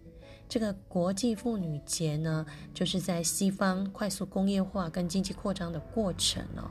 [0.48, 6.70] 这个国际妇女节呢，就是在西方快速工业化跟经济扩张的过程哦，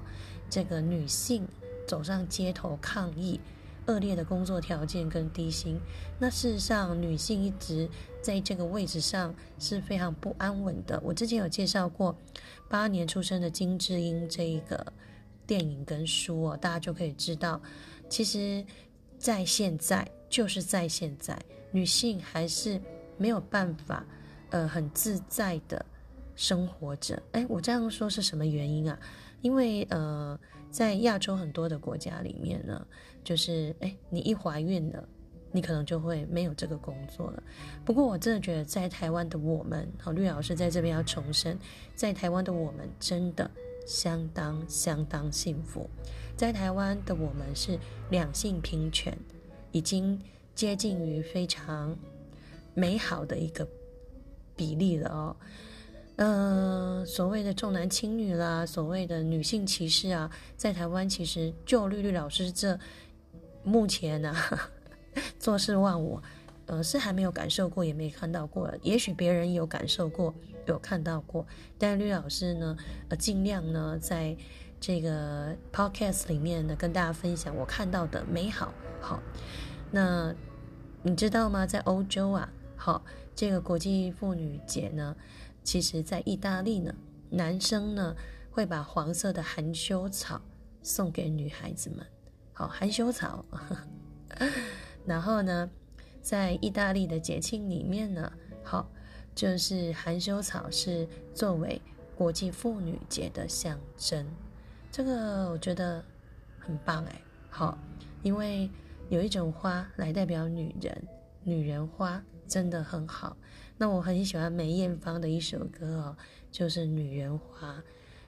[0.49, 1.47] 这个女性
[1.87, 3.39] 走上街头抗议
[3.85, 5.79] 恶劣的工作条件跟低薪。
[6.19, 7.87] 那事实上，女性一直
[8.27, 10.99] 在这个位置上是非常不安稳的。
[11.01, 12.13] 我之前有介绍过
[12.67, 14.85] 八年出生的金智英这一个
[15.45, 17.61] 电影跟书哦，大家就可以知道，
[18.09, 18.65] 其实，
[19.17, 21.39] 在现在就是在现在，
[21.71, 22.81] 女性还是。
[23.19, 24.05] 没有办法，
[24.51, 25.83] 呃，很自在的
[26.35, 27.19] 生活着。
[27.31, 28.99] 哎，我这样说是什么原因啊？
[29.41, 32.85] 因为呃，在亚洲很多的国家里面呢，
[33.23, 35.09] 就是哎，你一怀孕了，
[35.57, 37.41] 你可能就会没有这个工作了。
[37.83, 41.57] 不过我真的觉得，在台湾的我们，好，绿老师在这边要重申，
[41.95, 43.49] 在台湾的我们真的
[43.87, 45.89] 相当相当幸福。
[46.35, 47.79] 在台湾的我们是
[48.11, 49.17] 两性平权，
[49.71, 50.21] 已经
[50.53, 51.97] 接近于非常。
[52.79, 53.67] 美好的一个
[54.55, 55.35] 比例了哦，
[56.17, 62.79] 嗯，所谓的重男轻女啦，所谓的女性歧视啊，在台湾其实就绿绿老师这
[63.63, 64.31] 目前呢，
[65.39, 66.21] 做事忘我，
[66.65, 68.73] 呃，是还没有感受过，也没看到过。
[68.81, 70.33] 也许别人有感受过，
[70.65, 71.45] 有看到过，
[71.77, 72.77] 但绿老师呢，
[73.09, 74.35] 呃，尽量呢，在
[74.79, 78.73] 这个 podcast 里面呢，跟大家分享我看到的美好。
[79.01, 79.19] 好，
[79.91, 80.33] 那
[81.03, 81.65] 你知道吗？
[81.65, 82.49] 在欧洲啊。
[82.75, 83.03] 好，
[83.35, 85.15] 这个国际妇女节呢，
[85.63, 86.93] 其实在意大利呢，
[87.29, 88.15] 男生呢
[88.51, 90.39] 会把黄色的含羞草
[90.83, 92.05] 送给女孩子们。
[92.53, 93.43] 好，含羞草。
[95.07, 95.67] 然后呢，
[96.21, 98.31] 在意大利的节庆里面呢，
[98.63, 98.87] 好，
[99.33, 101.81] 就是含羞草是作为
[102.15, 104.23] 国际妇女节的象征。
[104.91, 106.03] 这个我觉得
[106.59, 107.21] 很棒哎。
[107.49, 107.75] 好，
[108.21, 108.69] 因为
[109.09, 111.07] 有一种花来代表女人，
[111.43, 112.21] 女人花。
[112.47, 113.35] 真的很好，
[113.77, 116.17] 那我很喜欢梅艳芳的一首歌哦，
[116.49, 117.73] 就是《女人花》。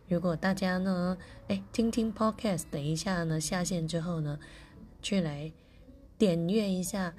[0.09, 4.37] 如果大家呢，哎，听听 Podcast，等一下呢下线之后呢，
[5.01, 5.49] 去来
[6.19, 7.15] 点阅一下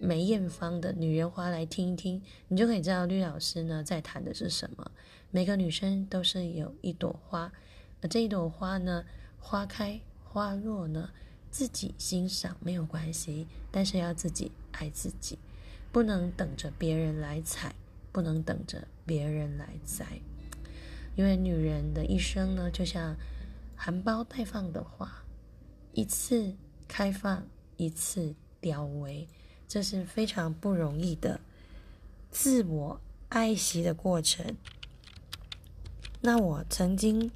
[0.00, 4.90] 梅艳芳的《女人花》来听一听，你就可以知道绿老师呢在谈的是什么。
[5.30, 7.52] 每个女生都是有一朵花，
[8.00, 9.04] 而这一朵花呢，
[9.38, 11.10] 花开花落呢，
[11.52, 15.38] 自己欣赏没有关系，但是要自己爱自己。
[15.92, 17.72] 不能等着别人来采，
[18.10, 20.04] 不能等着别人来摘，
[21.14, 23.14] 因为女人的一生呢，就像
[23.76, 25.22] 含苞待放的花，
[25.92, 26.56] 一次
[26.88, 27.46] 开放，
[27.84, 29.26] 一次凋萎，
[29.66, 31.40] 这是非常不容易的
[32.30, 34.56] 自我爱惜的过程。
[36.20, 37.30] 那我曾经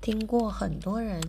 [0.00, 1.22] 听过很多人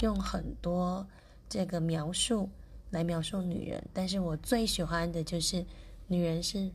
[0.00, 1.06] 用很多
[1.48, 2.48] 这个描述
[2.90, 5.64] 来描述女人，但是我最喜欢的就是。
[6.06, 6.70] 女人是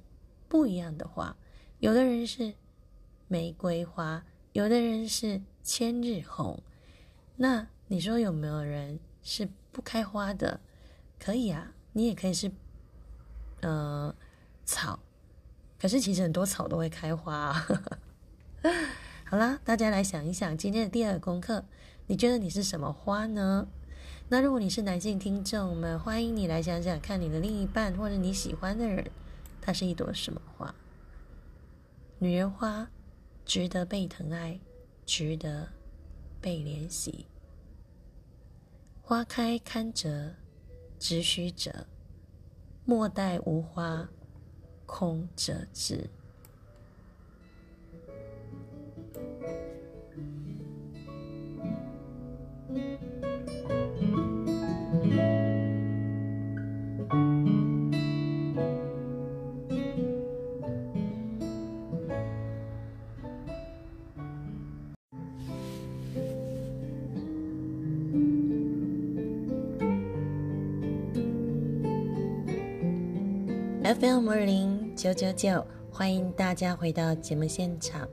[0.47, 1.35] 不一样的花，
[1.77, 2.55] 有的人是
[3.27, 6.63] 玫瑰花，有的人是千日红。
[7.35, 10.59] 那你说有没有人是不开花的？
[11.19, 12.51] 可以啊，你也可以是
[13.61, 14.15] 呃
[14.65, 14.99] 草，
[15.79, 17.35] 可是其实很多草都会开花。
[17.35, 17.67] 啊。
[19.29, 21.63] 好啦，大家来想一想今天的第二个功课，
[22.07, 23.67] 你觉得你是什么花呢？
[24.29, 29.11] 那如果你是男性听众们，欢迎你来想想看，你的另一半或者你喜欢的人，
[29.61, 30.73] 他是一朵什么花？
[32.17, 32.89] 女人花，
[33.45, 34.59] 值得被疼爱，
[35.05, 35.69] 值得
[36.41, 37.27] 被怜惜。
[39.01, 40.35] 花开堪折
[40.99, 41.87] 直须者，
[42.83, 44.09] 莫待无花
[44.85, 46.09] 空折枝。
[73.89, 78.07] FM 二零九九九，欢迎大家回到节目现场。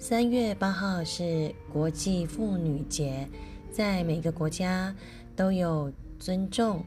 [0.00, 3.28] 三月八号是国际妇女节，
[3.70, 4.92] 在每个国家
[5.36, 6.84] 都有尊重，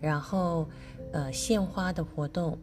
[0.00, 0.68] 然后
[1.12, 2.58] 呃献花的活动，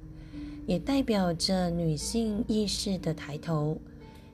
[0.68, 3.78] 也代表着女性意识的抬头。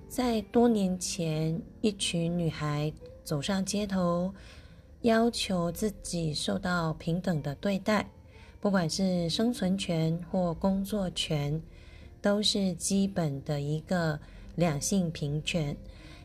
[0.07, 2.91] 在多年前，一群女孩
[3.23, 4.33] 走上街头，
[5.01, 8.09] 要求自己受到平等的对待。
[8.61, 11.59] 不管是生存权或工作权，
[12.21, 14.19] 都是基本的一个
[14.55, 15.75] 两性平权。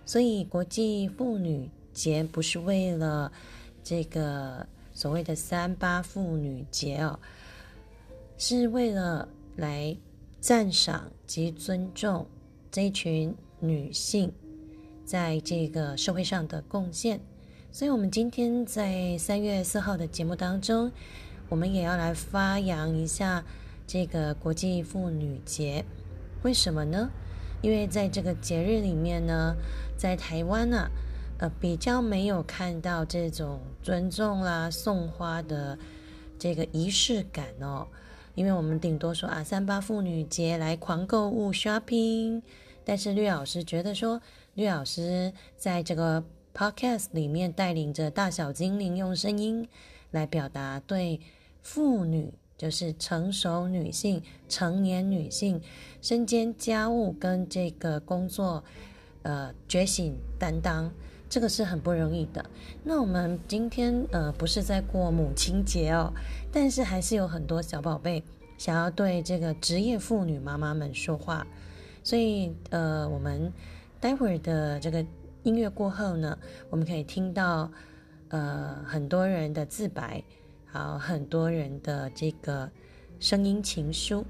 [0.05, 3.33] 所以国际妇女节不是为了
[3.83, 7.19] 这个所谓的三八妇女节哦，
[8.37, 9.27] 是为了
[9.57, 9.97] 来
[10.39, 12.27] 赞赏及尊重
[12.71, 14.31] 这一群女性
[15.07, 17.19] 在这个社会上的贡献。
[17.73, 20.91] 所以，我们今天在三月四号的节目当中，
[21.49, 23.45] 我们也要来发扬一下
[23.87, 25.85] 这个国际妇女节。
[26.43, 27.11] 为什么呢？
[27.63, 29.57] 因为在这个节日里面呢，
[29.97, 30.91] 在台湾呢，
[31.39, 35.79] 呃，比较没有看到这种尊重啦、送花的
[36.39, 37.89] 这个仪式感哦。
[38.35, 42.43] 因为我们顶多说啊，三八妇女节来狂购物 shopping，
[42.85, 44.21] 但是绿老师觉得说，
[44.55, 46.23] 绿老师在这个
[46.55, 49.67] podcast 里面带领着大小精灵用声音
[50.11, 51.19] 来表达对
[51.67, 52.33] 妇女。
[52.59, 55.61] 就是成熟女性、成年女性
[56.01, 58.65] 身兼家务跟这个工作，
[59.25, 60.91] 呃，觉醒担当，
[61.29, 62.43] 这个是很不容易的。
[62.83, 66.11] 那我们今天呃不是在过母亲节哦，
[66.51, 68.25] 但是还是有很多小宝贝
[68.57, 71.47] 想要对这个职业妇女妈妈们说话，
[72.03, 73.53] 所以呃，我们
[74.01, 75.05] 待会儿的这个
[75.43, 76.39] 音乐过后呢，
[76.71, 77.71] 我们可以听到
[78.31, 80.25] 呃很多人的自白。
[80.67, 82.71] 好，很多人的这个
[83.19, 84.25] 声音情书，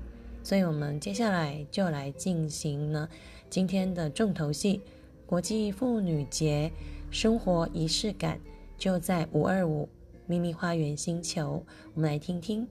[0.44, 3.08] 所以我们接下来就来进行呢
[3.50, 4.80] 今天的重头戏——
[5.26, 6.70] 国际妇女节
[7.10, 8.38] 生活仪式感，
[8.78, 9.88] 就在五二五
[10.26, 11.64] 秘密花园星球。
[11.94, 12.68] 我们来听听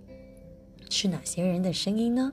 [0.90, 2.32] 是哪些人的声音呢？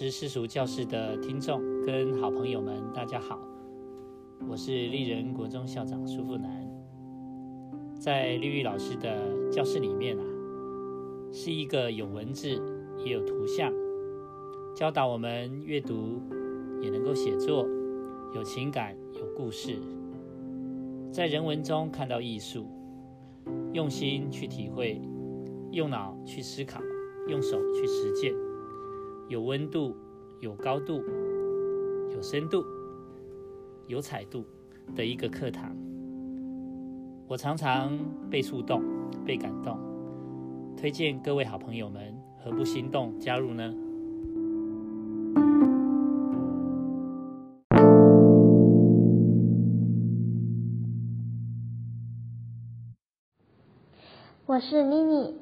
[0.00, 3.36] 是世俗教室的听众跟好朋友们，大家好，
[4.48, 6.48] 我是丽人国中校长苏富南。
[7.98, 10.22] 在绿玉老师的教室里面啊，
[11.32, 12.48] 是一个有文字
[13.04, 13.72] 也有图像，
[14.72, 16.22] 教导我们阅读
[16.80, 17.66] 也能够写作，
[18.36, 19.80] 有情感有故事，
[21.10, 22.68] 在人文中看到艺术，
[23.72, 25.02] 用心去体会，
[25.72, 26.80] 用脑去思考，
[27.26, 28.32] 用手去实践。
[29.28, 29.94] 有温度、
[30.40, 31.04] 有高度、
[32.14, 32.64] 有深度、
[33.86, 34.42] 有彩度
[34.96, 35.76] 的一个课堂，
[37.28, 37.98] 我常常
[38.30, 38.82] 被触动、
[39.26, 39.78] 被感动，
[40.78, 43.74] 推荐各位好朋友们，何不心动加入呢？
[54.46, 55.34] 我是妮妮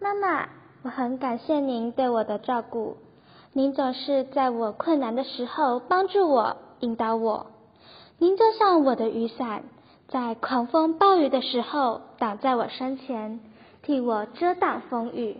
[0.00, 0.48] 妈妈，
[0.82, 2.96] 我很感谢您对我的照顾。
[3.56, 7.46] 您总是在我困难的时候帮助我、引导我。
[8.18, 9.62] 您就像我的雨伞，
[10.08, 13.38] 在狂风暴雨的时候挡在我身前，
[13.82, 15.36] 替我遮挡风雨。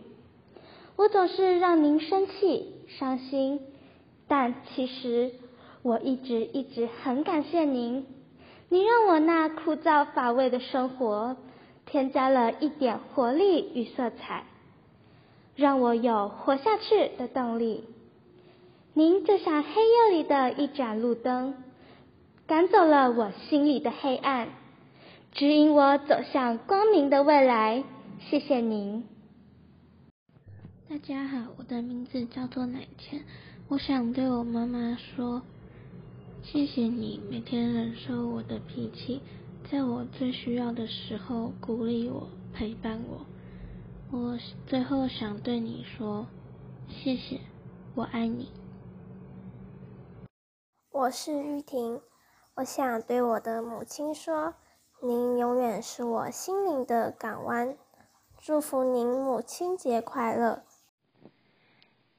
[0.95, 3.61] 我总是让您生气、伤心，
[4.29, 5.33] 但其实
[5.83, 8.07] 我一直一直很感谢您。
[8.69, 11.37] 您让我那枯燥乏味的生活
[11.85, 14.45] 添加了一点活力与色彩，
[15.57, 17.89] 让我有活下去的动力。
[18.97, 21.57] 您就像黑夜里的一盏路灯，
[22.47, 24.51] 赶走了我心里的黑暗，
[25.33, 27.83] 指引我走向光明的未来。
[28.21, 29.05] 谢谢您。
[30.89, 33.25] 大家好，我的名字叫做奶钱，
[33.67, 35.43] 我想对我妈妈说，
[36.45, 39.21] 谢谢你每天忍受我的脾气，
[39.69, 43.27] 在我最需要的时候鼓励我、陪伴我。
[44.17, 44.39] 我
[44.69, 46.29] 最后想对你说，
[46.89, 47.41] 谢谢，
[47.97, 48.51] 我爱你。
[50.95, 52.01] 我是玉婷，
[52.55, 54.55] 我想对我的母亲说
[55.03, 57.77] ：“您永远是我心灵的港湾。”
[58.41, 60.63] 祝福您母亲节快乐。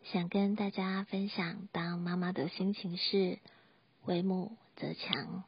[0.04, 3.40] 想跟大家分享当妈妈的心情是：
[4.04, 5.46] 为母则强。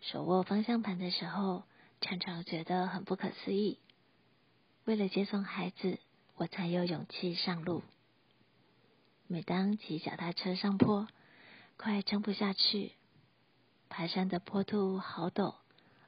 [0.00, 1.64] 手握方向盘的时候，
[2.00, 3.80] 常常觉得很不可思议。
[4.84, 5.98] 为了接送孩子，
[6.36, 7.82] 我才有勇气上路。
[9.26, 11.08] 每当骑脚踏车上坡，
[11.82, 12.92] 快撑不下去，
[13.88, 15.56] 爬山的坡度好陡，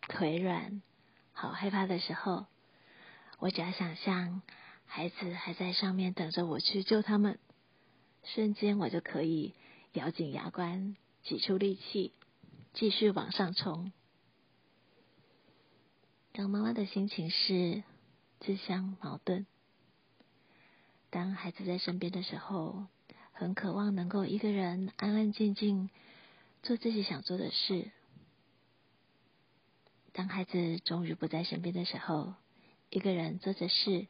[0.03, 0.83] 腿软，
[1.33, 2.47] 好害怕的时候，
[3.41, 4.43] 我只要想象
[4.87, 7.41] 孩子还在上面等着我去救他们，
[8.23, 9.53] 瞬间我就可以
[9.95, 10.95] 咬紧牙关，
[11.25, 12.13] 挤出力气，
[12.73, 13.91] 继续往上冲。
[16.31, 17.83] 当妈妈的心情是
[18.39, 19.45] 自相矛盾，
[21.11, 22.87] 当孩子在身边的时候，
[23.35, 25.91] 很渴望能够一个人安安静静
[26.63, 27.91] 做自己想做的事。
[30.13, 32.35] 当孩子终于不在身边的时候，
[32.89, 34.07] 一个人做着事，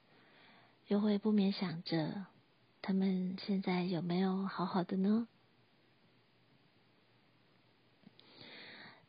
[0.86, 2.26] 又会不免想着，
[2.82, 5.26] 他们现在有没有好好的呢？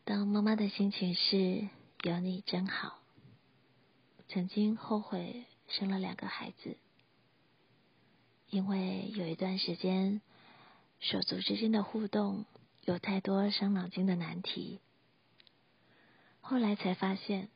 [0.05, 1.68] 当妈妈的心情是
[2.03, 2.99] 有你真好，
[4.30, 6.78] 曾经后悔生了两个孩子，
[8.56, 10.22] 因为有一段时间
[11.01, 12.45] 手足之间的互动
[12.86, 14.80] 有太多伤脑筋的难题。
[16.39, 17.49] 后来才发现，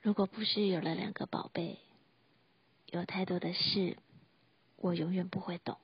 [0.00, 1.80] 如果不是有了两个宝贝，
[2.86, 3.98] 有太多的事
[4.76, 5.78] 我永远不会懂。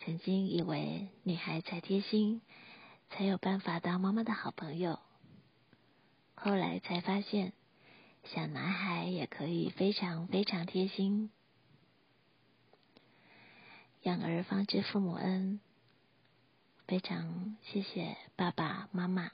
[0.00, 2.42] 曾经以为女孩才贴心，
[3.10, 4.98] 才有办法当妈妈的好朋友，
[6.34, 7.52] 后来才发现，
[8.24, 11.30] 小男孩也可以非常非常贴心。
[14.02, 15.60] 养儿方知父母恩，
[16.88, 19.30] 非常谢谢爸爸妈妈。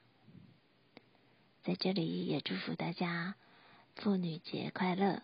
[1.65, 3.35] 在这里也祝福大家
[3.97, 5.23] 妇女节快乐！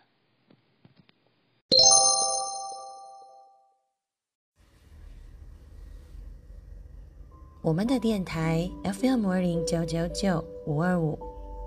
[7.61, 11.19] 我们的电台 FM 二零九九九五二五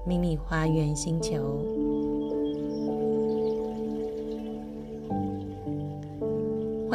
[0.04, 1.87] 秘密花园星球，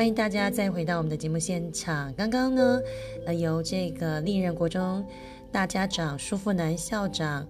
[0.03, 2.13] 欢迎大家再回到我们的节目现场。
[2.15, 2.83] 刚刚呢，
[3.25, 5.07] 呃，由这个丽人国中
[5.53, 7.47] 大家长舒富南校长。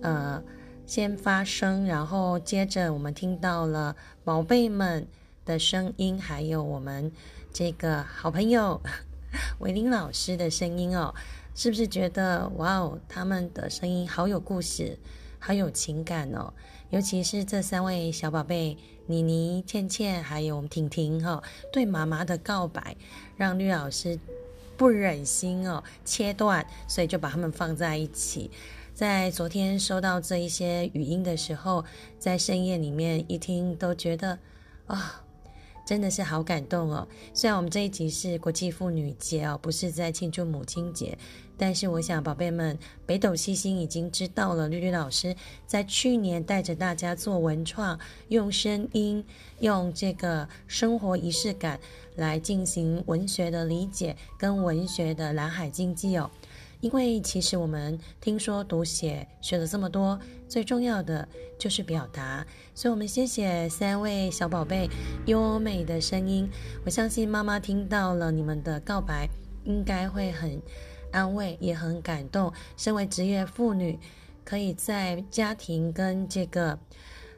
[0.00, 0.42] 呃，
[0.86, 5.06] 先发声，然后接着我们听到了宝贝们
[5.44, 7.12] 的声音，还有我们
[7.52, 8.80] 这个好朋友
[9.60, 11.14] 维林老师的声音哦，
[11.54, 14.98] 是不是觉得哇哦，他们的声音好有故事，
[15.38, 16.50] 好有情感哦？
[16.88, 18.74] 尤其是这三位小宝贝
[19.06, 21.42] 妮妮、倩倩，还有我们婷婷哈，
[21.72, 22.96] 对妈妈的告白，
[23.36, 24.18] 让绿老师
[24.76, 28.50] 不忍心哦切断，所以就把他们放在一起。
[28.94, 31.84] 在昨天收到这一些语音的时候，
[32.18, 34.38] 在深夜里面一听，都觉得
[34.86, 35.23] 啊，
[35.84, 37.06] 真的是好感动哦。
[37.32, 41.16] 虽然我们这一集是国际妇女节哦，不是在庆祝母亲节，
[41.56, 45.34] 但是我想宝贝们，北斗七星已经知道了，绿绿老师
[45.66, 49.24] 在去年带着大家做文创，用声音，
[49.60, 51.78] 用这个生活仪式感
[52.16, 56.30] 来进行文学的理解跟文学的蓝海经济哦。
[56.84, 61.26] 因为其实我们听说读写学了这么多，最重要的
[61.58, 64.86] 就是表达，所以我们谢谢三位小宝贝
[65.24, 66.46] 优美的声音。
[66.84, 69.26] 我相信妈妈听到了你们的告白，
[69.64, 70.60] 应该会很
[71.10, 72.52] 安慰，也很感动。
[72.76, 73.98] 身为职业妇女，
[74.44, 76.78] 可以在家庭跟这个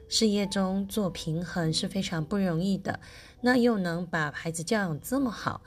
[0.09, 2.99] 事业中做平衡是非常不容易的。
[3.39, 5.61] 那又能把孩子教养这么好。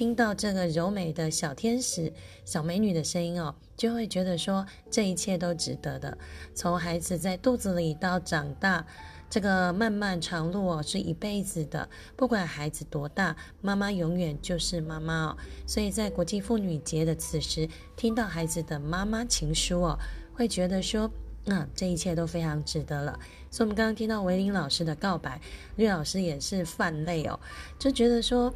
[0.00, 2.10] 听到这个柔美的小天使、
[2.46, 6.16] 小美女的声音哦，就会觉得说这一切都值得的。
[6.54, 8.86] 从孩子在肚子里到长大，
[9.28, 11.86] 这个漫漫长路哦，是一辈子的。
[12.16, 15.36] 不管孩子多大，妈妈永远就是妈妈哦。
[15.66, 19.98] 所以在国际妇女节的此时，听到孩子的妈妈情书哦，
[20.32, 21.10] 会觉得说，
[21.44, 23.20] 嗯，这一切都非常值得了。
[23.50, 25.38] 所以，我们刚刚听到维林老师的告白，
[25.76, 27.38] 绿老师也是泛泪哦，
[27.78, 28.50] 就觉得说。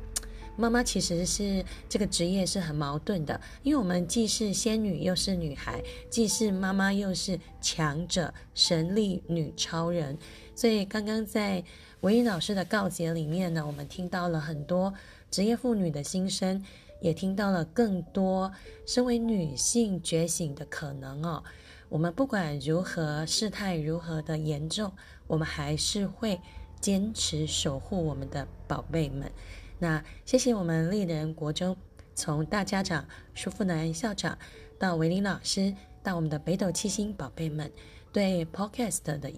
[0.56, 10.16] 妈妈其实是这个职业是很矛盾的，因为我们既是仙女又是女孩，既是妈妈又是强者、神力女超人。
[10.54, 11.62] 所以刚刚在
[12.02, 14.94] 维英老师的告诫里面呢，我们听到了很多
[15.30, 16.64] 职业妇女的心声，
[17.00, 18.52] 也听到了更多
[18.86, 21.42] 身为女性觉醒的可能哦。
[21.88, 24.92] 我们不管如何事态如何的严重，
[25.26, 26.40] 我们还是会
[26.80, 29.30] 坚持守护我们的宝贝们。
[29.78, 31.76] 那谢谢我们丽人国中，
[32.14, 34.38] 从大家长舒富南校长
[34.78, 37.70] 到维林老师，到我们的北斗七星宝贝们，
[38.12, 39.30] 对 Podcast 的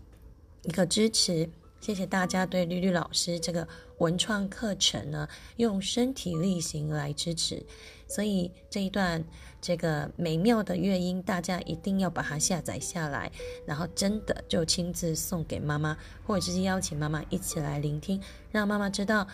[0.63, 1.49] 一个支持，
[1.81, 3.67] 谢谢大家对绿绿老师这个
[3.99, 5.27] 文创课程呢，
[5.57, 7.65] 用身体力行来支持。
[8.07, 9.25] 所以这一段
[9.61, 13.33] 这个美妙的乐音，大家一定要把它下载下来，
[13.65, 18.21] 然后真的就亲自送给妈妈，或者直接邀请妈妈一起来聆听，
[18.53, 19.27] 让妈妈知道。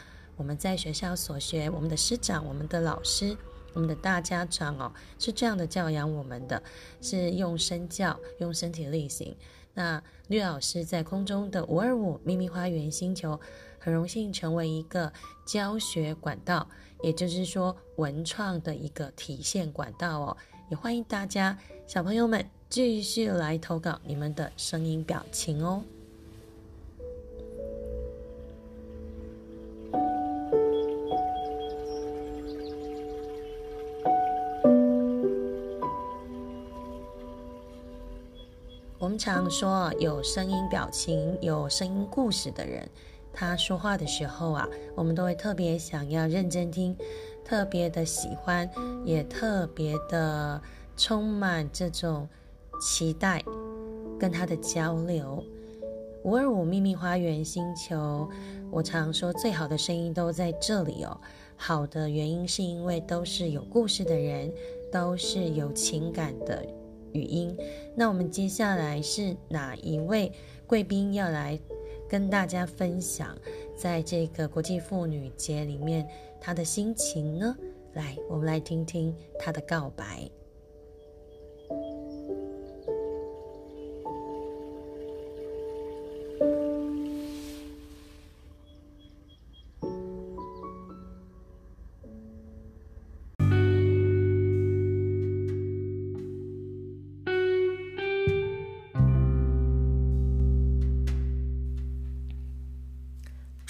[0.43, 3.37] 我们在学校所学，我们的师长、我们的老师、
[3.75, 6.61] 我们的大家长哦，是这样的教养我们的，
[7.01, 9.37] 是用身教、用身体力行。
[9.73, 13.39] 那绿老师在空中的五二五秘密花园星球，
[13.79, 15.13] 很荣幸成为一个
[15.47, 16.69] 教学管道，
[17.05, 20.37] 也就是说文创的一个体现管道哦。
[20.71, 25.85] 也欢迎大家小朋友们继续来投稿你们的声音表情哦。
[39.03, 42.89] 我们常说有声音表情、有声音故事的人，
[43.33, 46.97] 他说话的时候啊，我们都会特别想要认真听，
[47.45, 48.71] 特别的喜欢，
[49.05, 50.63] 也特别的
[50.97, 52.29] 充满这种
[52.81, 53.43] 期待
[54.21, 55.45] 跟他的交流。
[56.23, 58.31] 五二五秘密花园星球，
[58.71, 61.21] 我常说最好的声音都在这里哦。
[61.57, 64.53] 好的原因是因为都是有故事的人，
[64.93, 66.65] 都是有情感的
[67.13, 67.57] 语音。
[67.95, 70.33] 那我们接下来是哪一位
[70.67, 71.59] 贵宾要来
[72.09, 73.37] 跟大家分享，
[73.77, 76.07] 在这个国际妇女节里面
[76.41, 77.57] 他的心情呢？
[77.95, 80.31] 来，我们来听听他的告白。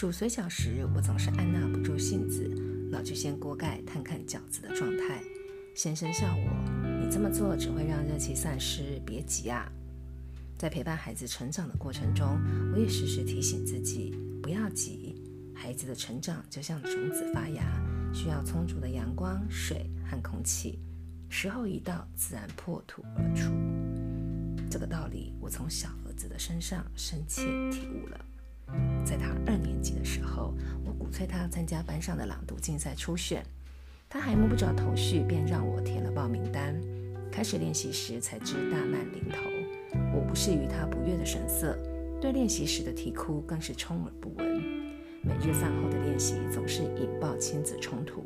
[0.02, 2.42] 煮水饺时，我总是按捺不住性子，
[2.90, 5.22] 老去掀锅盖探看饺子的状态。
[5.76, 6.50] 先生笑我
[7.00, 9.70] ：“你这么做只会让热气散失，别急啊。”
[10.58, 12.36] 在陪伴孩子成长的过程中，
[12.74, 15.22] 我也时时提醒自己不要急。
[15.54, 17.62] 孩子的成长就像种子发芽，
[18.12, 20.80] 需要充足的阳光、水和空气，
[21.28, 23.52] 时候一到，自然破土而出。
[24.68, 28.20] 这个道理，我从小儿子的身上深切体悟了。
[29.04, 29.54] 在他二
[30.04, 33.44] 时候，我鼓吹他参加班上的朗读竞赛初选，
[34.08, 36.80] 他还摸不着头绪，便让我填了报名单。
[37.30, 39.40] 开始练习时才知大难临头，
[40.14, 41.78] 我不是于他不悦的神色，
[42.20, 44.60] 对练习时的啼哭更是充耳不闻。
[45.22, 48.24] 每日饭后的练习总是引爆亲子冲突，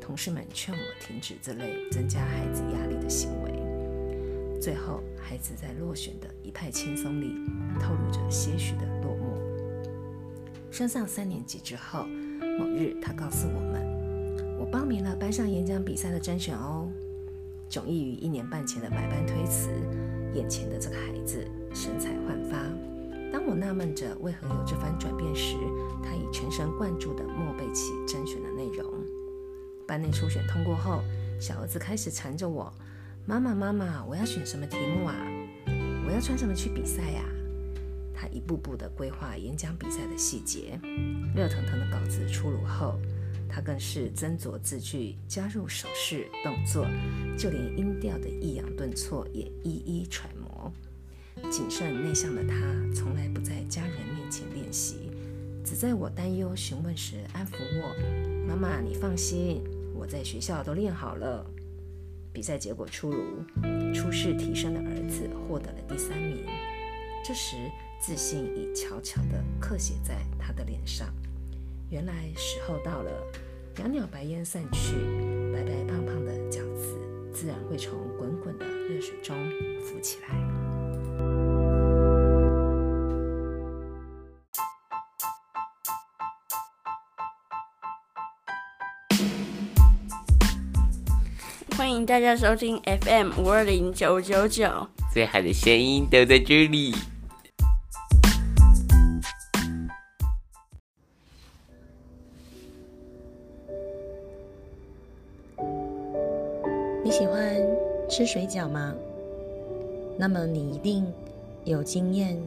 [0.00, 3.50] 同事们劝我停止这类增加孩子压力的行为。
[4.58, 7.34] 最后，孩子在落选的一派轻松里，
[7.78, 9.29] 透露着些许的落寞。
[10.70, 12.04] 升上三年级之后，
[12.58, 13.84] 某日他告诉我们
[14.58, 16.88] ：“我报名了班上演讲比赛的甄选哦。”
[17.68, 19.70] 迥异于一年半前的百般推辞，
[20.34, 22.56] 眼前的这个孩子神采焕发。
[23.32, 25.56] 当我纳闷着为何有这番转变时，
[26.02, 28.92] 他已全神贯注地默背起甄选的内容。
[29.86, 31.00] 班内初选通过后，
[31.40, 32.72] 小儿子开始缠着我
[33.26, 35.16] ：“妈妈，妈妈，我要选什么题目啊？
[36.06, 37.24] 我要穿什么去比赛呀？”
[38.20, 40.78] 他一步步地规划演讲比赛的细节，
[41.34, 43.00] 热腾腾的稿子出炉后，
[43.48, 46.86] 他更是斟酌字句，加入手势动作，
[47.38, 50.70] 就连音调的抑扬顿挫也一一揣摩。
[51.50, 52.56] 谨慎内向的他，
[52.94, 55.10] 从来不在家人面前练习，
[55.64, 57.96] 只在我担忧询问时安抚我
[58.46, 59.62] ：“妈妈，你放心，
[59.94, 61.46] 我在学校都练好了。”
[62.34, 63.42] 比赛结果出炉，
[63.94, 66.44] 初试提升的儿子获得了第三名。
[67.24, 67.56] 这时。
[68.00, 71.06] 自信已悄悄地刻写在他的脸上。
[71.90, 73.10] 原来时候到了，
[73.76, 74.94] 袅袅白烟散去，
[75.52, 76.98] 白白胖胖的饺子
[77.30, 79.36] 自然会从滚滚的热水中
[79.84, 80.34] 浮起来。
[91.76, 96.94] 欢迎大家收听 FM 五二零九九九，最好的声音都在这里。
[108.20, 108.94] 吃水饺吗？
[110.18, 111.10] 那么你一定
[111.64, 112.38] 有经验，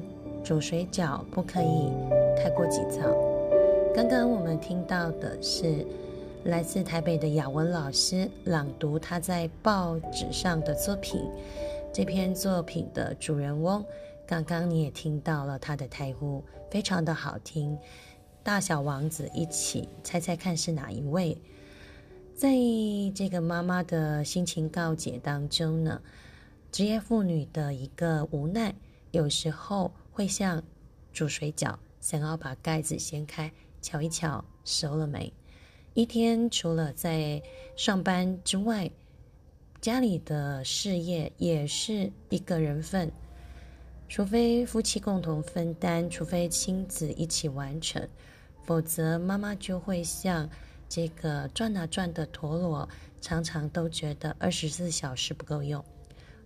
[0.43, 1.91] 煮水饺不可以
[2.37, 3.01] 太过急躁。
[3.91, 5.83] 刚刚我们听到的是
[6.43, 11.19] 来自台北的雅文老师朗读他在报纸上的作品。
[11.91, 13.83] 这篇作品的主人翁，
[14.27, 17.75] 刚刚你也听到了他的台呼，非常的好听。
[18.43, 21.35] 大小王子一起猜猜看是哪一位？
[22.35, 22.49] 在
[23.13, 26.01] 这个妈妈的心情告解当中呢，
[26.71, 28.73] 职业妇女的一个无奈，
[29.11, 30.61] 有时候会像
[31.13, 35.31] 煮水饺，想要把盖子掀开，瞧一瞧熟了没。
[35.93, 37.41] 一天除了在
[37.77, 38.89] 上班之外，
[39.79, 43.11] 家里的事业也是一个人份，
[44.09, 48.05] 除非夫妻共同分担，除非亲子一起完成，
[48.65, 50.49] 否则妈妈就会像。
[50.95, 52.87] 这个转啊转的陀螺，
[53.19, 55.83] 常常都觉得二十四小时不够用。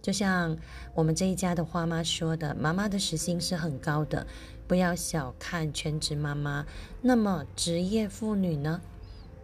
[0.01, 0.57] 就像
[0.95, 4.25] 我们这一家的花妈说的，妈妈的时薪是很高的，
[4.65, 6.65] 不要小看全职妈妈。
[7.01, 8.79] 那么职业妇女呢？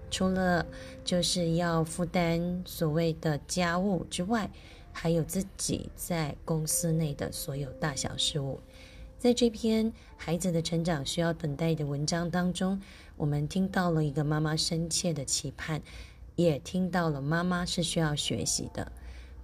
[0.10, 0.66] 除了
[1.04, 4.49] 就是要负担所谓的家务之外，
[4.93, 8.58] 还有自己在公司内的所有大小事务。
[9.20, 12.82] 在这篇孩子的成长需要等待的文章当中，
[13.16, 15.82] 我们听到了一个妈妈深切的期盼，
[16.36, 18.91] 也听到了妈妈是需要学习的，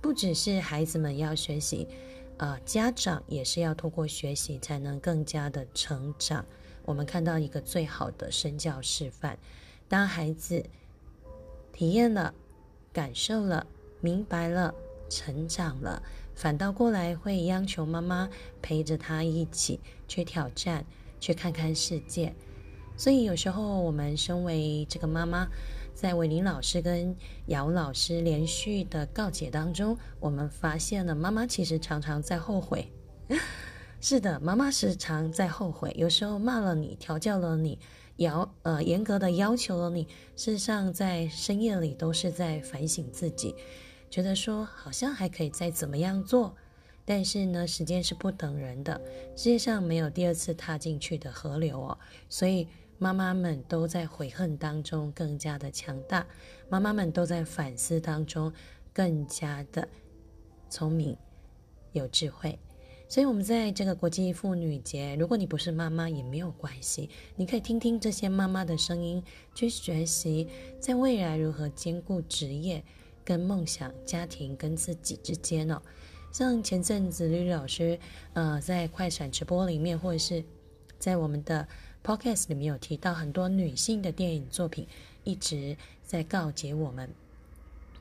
[0.01, 1.87] 不只是孩子们要学习，
[2.37, 6.45] 呃，家长也是要通过学习才能更加的成长。
[6.85, 9.37] 我们看到一个最好的身教示范，
[9.87, 10.65] 当孩子
[11.71, 12.33] 体验了、
[12.91, 13.67] 感受了、
[14.01, 14.73] 明白了、
[15.09, 16.01] 成长了。
[16.33, 18.29] 反倒过来会央求妈妈
[18.61, 20.85] 陪着他一起去挑战，
[21.19, 22.33] 去看看世界。
[22.99, 25.47] 所以有时候我们身为这个妈妈，
[25.93, 32.91] 在伟林老师跟姚老师连续的告解当中，我们发现了妈妈其实常常在后悔。
[34.01, 37.79] 是的，妈妈时常在后悔，有时候骂了你，调教了你，
[38.17, 40.03] 要呃严格的要求了你，
[40.35, 43.55] 事实上在深夜里都是在反省自己。
[44.09, 46.53] 觉得说好像还可以再怎么样做，
[47.05, 48.99] 但是呢，时间是不等人的，
[49.37, 51.97] 世界上没有第二次踏进去的河流哦，
[52.27, 52.67] 所以
[52.99, 56.27] 妈妈们都在悔恨当中更加的强大，
[56.69, 58.53] 妈妈们都在反思当中
[58.93, 59.87] 更加的
[60.69, 61.17] 聪明
[61.93, 62.59] 有智慧，
[63.07, 69.23] 所以我们在这个国际妇女节，如果你不是妈妈也没有关系，你可以听听这些妈妈的声音，
[69.55, 70.47] 去学习
[70.79, 72.83] 在未来如何兼顾职业。
[73.21, 75.79] 跟梦想、家庭跟自己之间哦，
[76.31, 77.99] 像前阵子绿绿老师，
[78.33, 80.43] 呃，在快闪直播里面，或者是
[80.97, 81.67] 在我们的
[82.09, 84.87] podcast 里面有提到很多女性的电影作品，
[85.23, 87.07] 一直在告诫我们，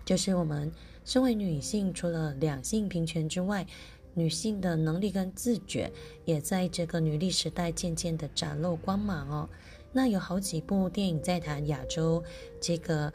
[0.03, 0.73] 就是我们
[1.05, 3.67] 身为女性，除了两性平权之外，
[4.15, 5.93] 女性的能力跟自觉，
[6.25, 9.47] 也在这个女力时代渐渐的展露光芒哦。
[9.93, 12.25] 那有好几部电影在谈亚洲
[12.63, 13.13] 这个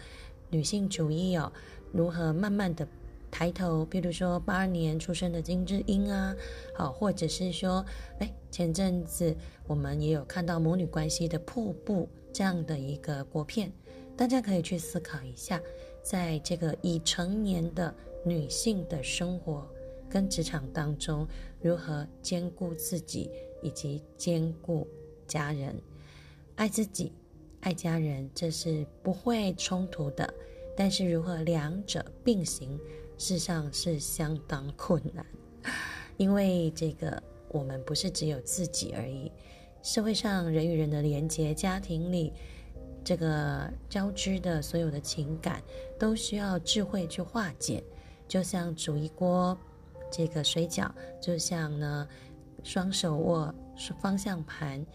[0.52, 1.52] 女性主义哦。
[1.91, 2.88] 如何慢慢的
[3.34, 3.84] 抬头？
[3.84, 6.36] 比如说八二年出生的金智英啊，
[6.75, 7.84] 好，或者是说，
[8.19, 13.71] 哎，前阵子我们也有看到母女关系的瀑布这样的一个国片，
[14.15, 15.59] 大家可以去思考一下，
[16.03, 17.91] 在这个已成年的
[18.23, 19.67] 女性的生活
[20.07, 21.27] 跟职场当中，
[21.59, 23.31] 如何兼顾自己
[23.63, 24.88] 以及兼顾
[25.25, 25.75] 家人，
[26.55, 27.11] 爱自己，
[27.61, 30.31] 爱家人，这是不会冲突的。
[30.75, 32.79] 但是如何两者并行，
[33.18, 35.26] 事实上是相当困难，
[36.18, 39.32] 因为这个我们不是只有自己而已，
[39.82, 42.34] 社会上人与人的连接，家庭里
[43.03, 45.61] 这个交织的所有的情感，
[45.97, 47.84] 都需要智慧去化解。
[48.28, 49.57] 就像煮一锅
[50.11, 50.91] 这个水饺，
[51.22, 52.07] 就像呢
[52.64, 53.53] 双手握
[53.99, 54.86] 方向盘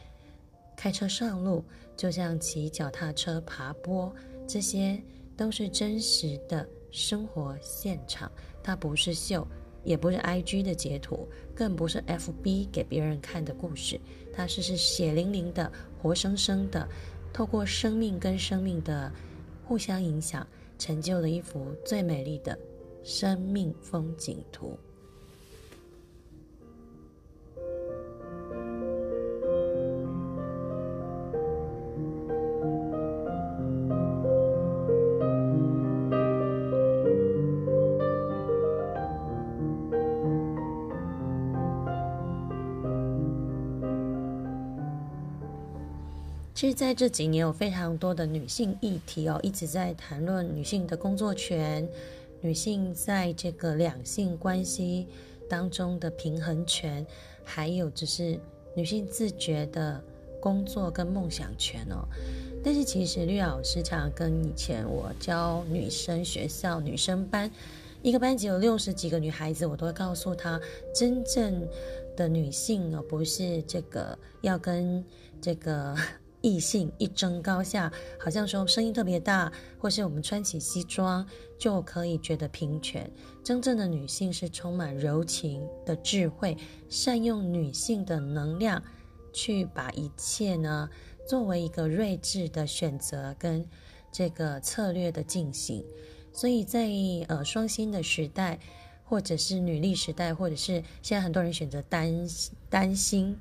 [0.77, 1.65] 开车上路，
[1.97, 4.15] 就像骑脚踏车爬坡
[4.47, 5.03] 这些。
[5.39, 8.31] 都是真实的生活现场，
[8.63, 9.47] 它不是秀，
[9.85, 14.01] 也不是 I G 的截图，更不是 F B 给别人看的故事，
[14.33, 15.71] 它是是血淋淋的、
[16.01, 16.89] 活生生的，
[17.33, 19.13] 透过生命跟生命的
[19.65, 20.47] 互相影响，
[20.79, 22.59] 成就了一幅最美丽的
[23.03, 24.79] 生命风景图。
[46.59, 51.89] 其实，在这几年有非常多的女性议题哦，一直在谈论女性的工作权、
[52.41, 55.07] 女性在这个两性关系
[55.49, 57.07] 当中的平衡权，
[57.45, 58.37] 还有就是
[58.75, 60.03] 女性自觉的
[60.41, 62.05] 工作跟梦想权哦。
[62.65, 67.49] 但是，其实绿老师常跟以前我教女生学校女生班，
[68.03, 70.61] 一个班级有六十几个女孩子，我都会告诉她，
[70.93, 71.65] 真正
[72.17, 75.05] 的女性哦，不是这个要跟
[75.41, 75.97] 这个。
[76.41, 81.27] 异性一争高下，好像说声音特别大，或是我们穿起西装
[81.59, 83.11] 就可以觉得平权。
[83.43, 86.57] 真正的女性是充满柔情的智慧，
[86.89, 88.83] 善用女性的能量，
[89.33, 90.89] 去把一切呢
[91.27, 93.67] 作为一个睿智的选择跟
[94.13, 95.85] 这个策略的进行。
[96.33, 96.89] 所以在
[97.27, 98.61] 呃双薪的时代，
[99.05, 102.29] 或者是女力时代，或者是现在很多人选择单
[102.71, 103.37] 单薪。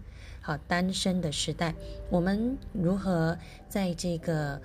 [0.47, 1.75] 好，单身的时代，
[2.09, 3.37] 我们如何
[3.67, 4.61] 在这个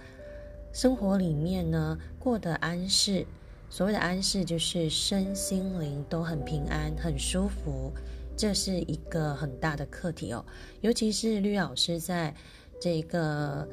[0.72, 3.26] 生活里面呢过得安适？
[3.68, 7.92] 所谓的安适，就是身心灵都很平安、很舒服，
[8.36, 10.46] 这是一个很大的课题哦。
[10.82, 12.32] 尤其是绿老师在
[12.80, 13.68] 这个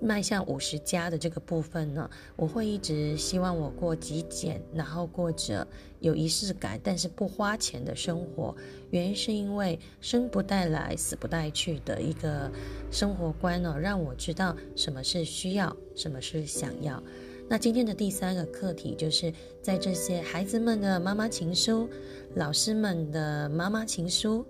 [0.00, 5.66] 迈向五十加的这个部分呢，我会一直希望我过极简，然后过着
[6.00, 8.54] 有仪式感，但是不花钱的生活。
[8.90, 12.50] 原因是因为生不带来，死不带去的一个
[12.90, 17.02] 生活观呢，让我知道什么是需要，什么是想要。
[17.46, 21.88] 那今天的第三个课题，就是在这些孩子们的妈妈情书、
[22.36, 24.46] 老师们的妈妈情书，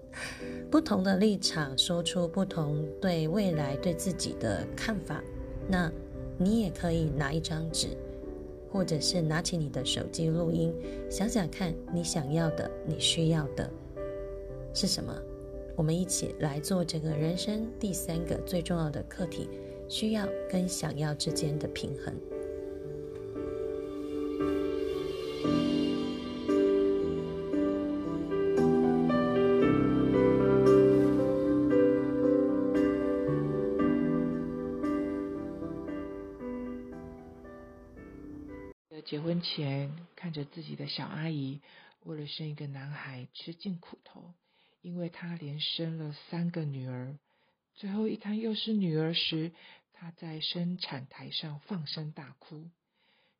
[0.71, 5.21] 不同的立场说出不同对未来、对自己的看法。
[5.69, 5.91] 那，
[6.39, 7.89] 你也可以拿一张纸，
[8.71, 10.75] 或者是拿起你的手机录音，
[11.11, 13.71] 想想看你想要的、你需要的
[14.73, 15.15] 是什么。
[15.77, 19.49] 我们一起来做这个人生第三个最重要的课题：
[19.89, 22.15] 需要跟想要之间的平衡。
[39.15, 41.61] 结婚前，看着自己的小阿姨
[42.03, 44.35] 为了生一个男孩吃尽苦头，
[44.83, 47.17] 因为她连生了三个女儿，
[47.77, 49.53] 最后一胎又是女儿时，
[49.93, 52.69] 她在生产台上放声大哭。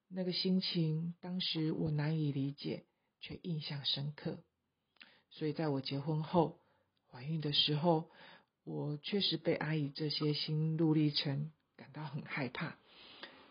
[0.07, 2.85] 那个心情，当时我难以理解，
[3.21, 4.39] 却印象深刻。
[5.31, 6.61] 所以在我结婚后，
[7.11, 8.09] 怀孕的时候，
[8.63, 12.77] 我确实被阿姨这些心路历程感到很害怕，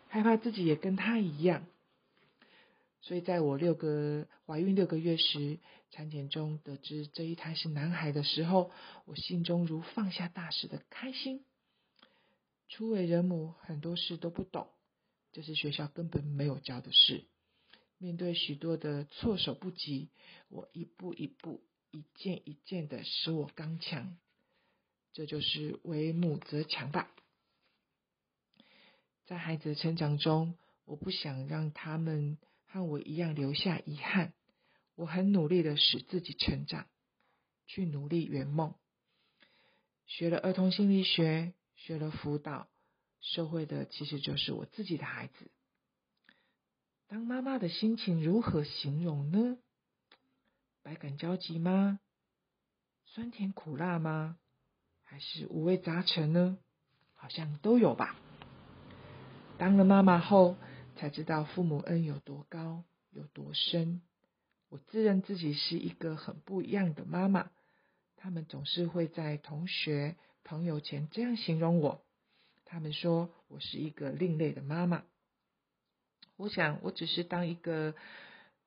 [0.08, 1.66] 害怕自己也跟她一样。
[3.06, 5.58] 所以，在我六个怀孕六个月时，
[5.90, 8.70] 产检中得知这一胎是男孩的时候，
[9.04, 11.44] 我心中如放下大石的开心。
[12.70, 14.68] 初为人母，很多事都不懂，
[15.32, 17.26] 这是学校根本没有教的事。
[17.98, 20.08] 面对许多的措手不及，
[20.48, 24.16] 我一步一步、一件一件的使我刚强。
[25.12, 27.10] 这就是为母则强吧。
[29.26, 32.38] 在孩子的成长中，我不想让他们。
[32.74, 34.32] 和我一样留下遗憾，
[34.96, 36.88] 我很努力的使自己成长，
[37.68, 38.74] 去努力圆梦。
[40.06, 42.66] 学了儿童心理学，学了辅导，
[43.20, 45.52] 受惠的其实就是我自己的孩子。
[47.06, 49.56] 当妈妈的心情如何形容呢？
[50.82, 52.00] 百感交集吗？
[53.06, 54.36] 酸甜苦辣吗？
[55.04, 56.58] 还是五味杂陈呢？
[57.14, 58.16] 好像都有吧。
[59.58, 60.56] 当了妈妈后。
[60.94, 64.00] 才知道父母恩有多高，有多深。
[64.68, 67.50] 我自认自己是一个很不一样的妈妈，
[68.16, 72.02] 他们总是会在同学、朋友前这样形容我。
[72.64, 75.04] 他们说我是一个另类的妈妈。
[76.36, 77.94] 我想，我只是当一个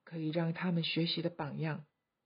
[0.05, 1.84] 可以让他们学习的榜样。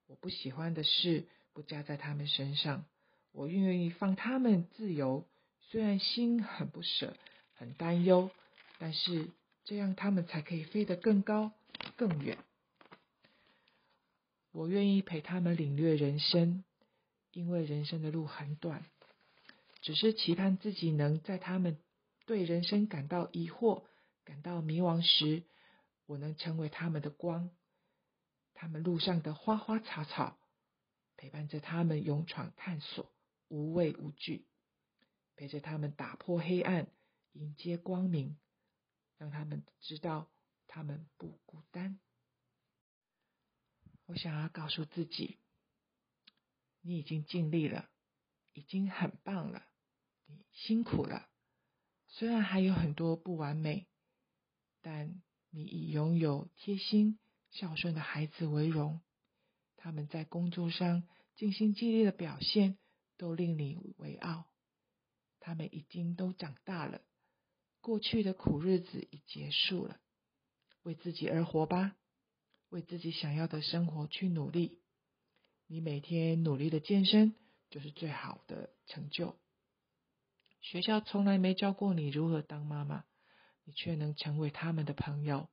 [0.08, 2.86] 我不喜欢的事不加在他们身上，
[3.32, 5.26] 我愿意放他们自由。
[5.62, 7.16] 虽然心很不舍，
[7.56, 8.30] 很担忧，
[8.78, 9.30] 但是。
[9.64, 11.54] 这样，他们才可以飞得更高、
[11.96, 12.38] 更远。
[14.52, 16.64] 我愿意陪他们领略人生，
[17.32, 18.86] 因为人生的路很短。
[19.82, 21.78] 只是期盼自己能在他们
[22.26, 23.84] 对人生感到疑惑、
[24.26, 25.44] 感到迷茫时，
[26.06, 27.50] 我能成为他们的光，
[28.54, 30.38] 他们路上的花花草草，
[31.18, 33.10] 陪伴着他们勇闯探索，
[33.48, 34.46] 无畏无惧，
[35.36, 36.88] 陪着他们打破黑暗，
[37.34, 38.36] 迎接光明。
[39.22, 40.32] 让他们知道，
[40.66, 42.00] 他们不孤单。
[44.08, 45.38] 我想要告诉自己，
[46.82, 47.88] 你已经尽力了，
[48.54, 49.64] 已经很棒了，
[50.26, 51.30] 你辛苦了。
[52.08, 53.86] 虽然还有很多不完美，
[54.82, 57.20] 但你以拥有贴心、
[57.52, 59.04] 孝顺的孩子为荣。
[59.76, 62.80] 他们在工作上尽心尽力的表现，
[63.18, 64.52] 都令你为傲。
[65.40, 67.04] 他们已经都长大了。
[67.82, 70.00] 过去的苦日子已结束了，
[70.84, 71.96] 为自己而活吧，
[72.70, 74.80] 为自己想要的生活去努力。
[75.68, 77.34] 你每天努力的健身，
[77.70, 79.36] 就是最好的成就。
[80.62, 83.04] 学校从来没教过你如何当妈妈，
[83.64, 85.50] 你却能成为他们的朋友，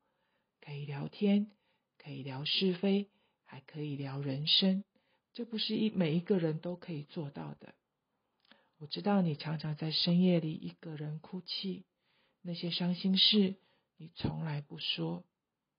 [0.61, 1.51] 可以聊天，
[1.97, 3.09] 可以聊是非，
[3.45, 4.85] 还可以聊人生。
[5.33, 7.75] 这不是一每一个人都可以做到的。
[8.77, 11.87] 我知道你常常在深夜里一个人哭泣。
[12.49, 13.57] 那些伤心事，
[13.99, 15.23] 你从来不说，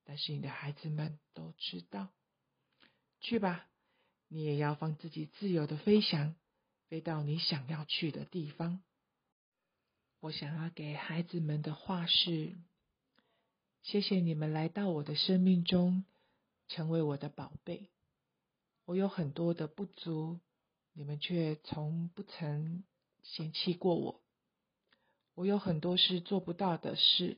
[0.04, 2.10] 但是你的孩子们都知道。
[3.20, 3.68] 去吧，
[4.28, 6.36] 你也要放自己自由的飞翔，
[6.88, 8.84] 飞到你想要去的地方。
[10.20, 12.56] 我想要给孩子们的话是：
[13.82, 16.06] 谢谢你们来到我的生命中，
[16.68, 17.90] 成为我的宝贝。
[18.86, 20.40] 我有很多的不足，
[20.94, 22.84] 你们却从不曾
[23.24, 24.22] 嫌弃过我。
[25.40, 27.38] 我有很多是做不到的事，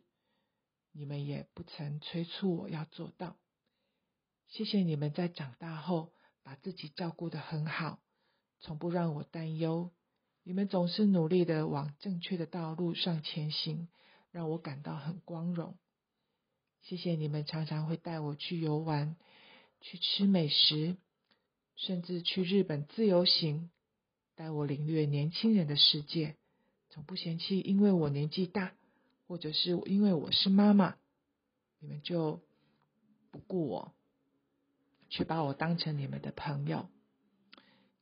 [0.92, 3.38] 你们也不曾催促我要做到。
[4.48, 8.00] 谢谢你们在长大后把自己照顾得很好，
[8.60, 9.92] 从不让我担忧。
[10.42, 13.88] 你们总是努力的往正确的道路上前行，
[14.32, 15.78] 让我感到很光荣。
[16.82, 19.16] 谢谢你们常常会带我去游玩，
[19.80, 20.98] 去吃美食，
[21.76, 23.70] 甚至去日本自由行，
[24.34, 26.36] 带我领略年轻人的世界。
[26.92, 28.74] 从不嫌弃，因为我年纪大，
[29.28, 30.98] 或者是因为我是妈妈，
[31.80, 32.42] 你们就
[33.32, 33.94] 不顾我，
[35.10, 36.90] 去把我当成你们的朋友。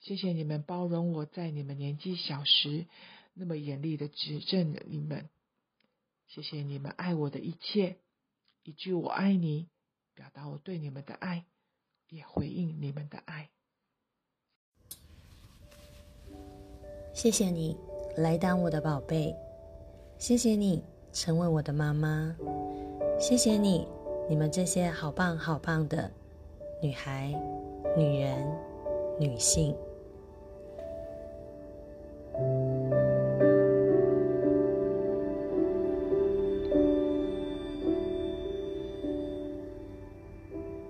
[0.01, 2.87] 谢谢你们包容我在你们年纪小时
[3.33, 5.29] 那么严厉的指正你们。
[6.27, 7.97] 谢谢你们爱我的一切，
[8.63, 9.67] 一句“我爱你”，
[10.15, 11.45] 表达我对你们的爱，
[12.07, 13.49] 也回应你们的爱。
[17.13, 17.88] 谢谢你。
[18.19, 19.33] 来当我的宝贝，
[20.17, 22.35] 谢谢你成为我的妈妈，
[23.17, 23.87] 谢谢你，
[24.27, 26.11] 你们这些好棒好棒的
[26.81, 27.33] 女孩、
[27.95, 28.45] 女人、
[29.17, 29.73] 女性。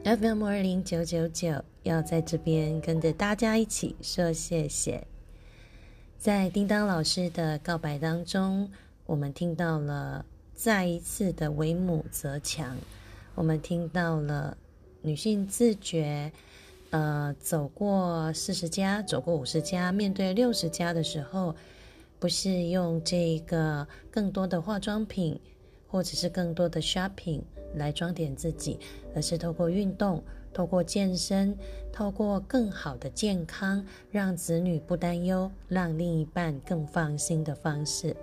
[0.03, 5.05] FM 二零九九九要在这边跟着大家一起说谢谢。
[6.19, 8.69] 在叮当老师的告白当中，
[9.05, 12.75] 我们听到了再一次的为母则强，
[13.35, 14.57] 我们听到了
[15.01, 16.29] 女性自觉，
[16.89, 21.55] 呃，走过四十家，走过五十家，面对六十家的时候，
[22.19, 25.39] 不是用这个更多的化妆品，
[25.87, 27.39] 或者是更多的 shopping
[27.75, 28.77] 来装点自己，
[29.15, 30.21] 而是透过运动。
[30.53, 31.57] 透过健身，
[31.91, 38.15] 透过更好的健康，让子女不担忧，让另一半更放心的方式，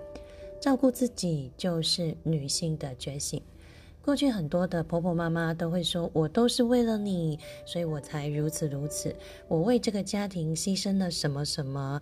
[0.61, 3.41] 照顾自己就是女性的觉醒。
[4.03, 9.13] 过去很多的婆婆妈妈都会说：“我都是为了你，所以我才如此如此。
[9.49, 12.01] 我为这个家庭牺牲了什么什么，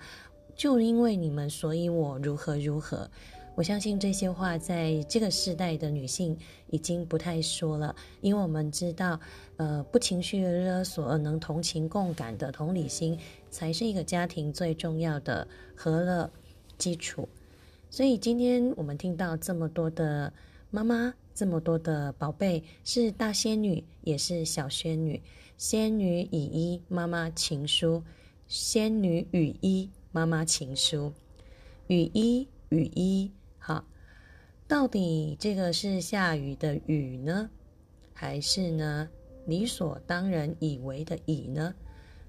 [0.55, 3.09] 就因为你们，所以我如何如何。”
[3.56, 6.38] 我相信这些话在这个时代的女性
[6.68, 9.18] 已经不太说了，因为我们知道，
[9.56, 13.18] 呃，不情绪勒索而能同情共感的同理心，
[13.49, 16.30] 才是一个家庭最重要的和乐
[16.78, 17.30] 基础。
[17.89, 20.34] 所以今天我们听到这么多的
[20.70, 25.22] 妈妈，这么多的宝贝，是大仙女，也是小仙女。
[25.58, 28.03] 仙女以一妈妈情书，
[28.49, 31.14] 仙女雨衣妈妈情书，
[31.88, 33.32] 雨衣雨衣。
[33.68, 33.84] 好，
[34.68, 37.49] 到底这个是下雨的雨呢，
[38.13, 39.09] 还是呢
[39.47, 41.74] 理所当然以为的以呢？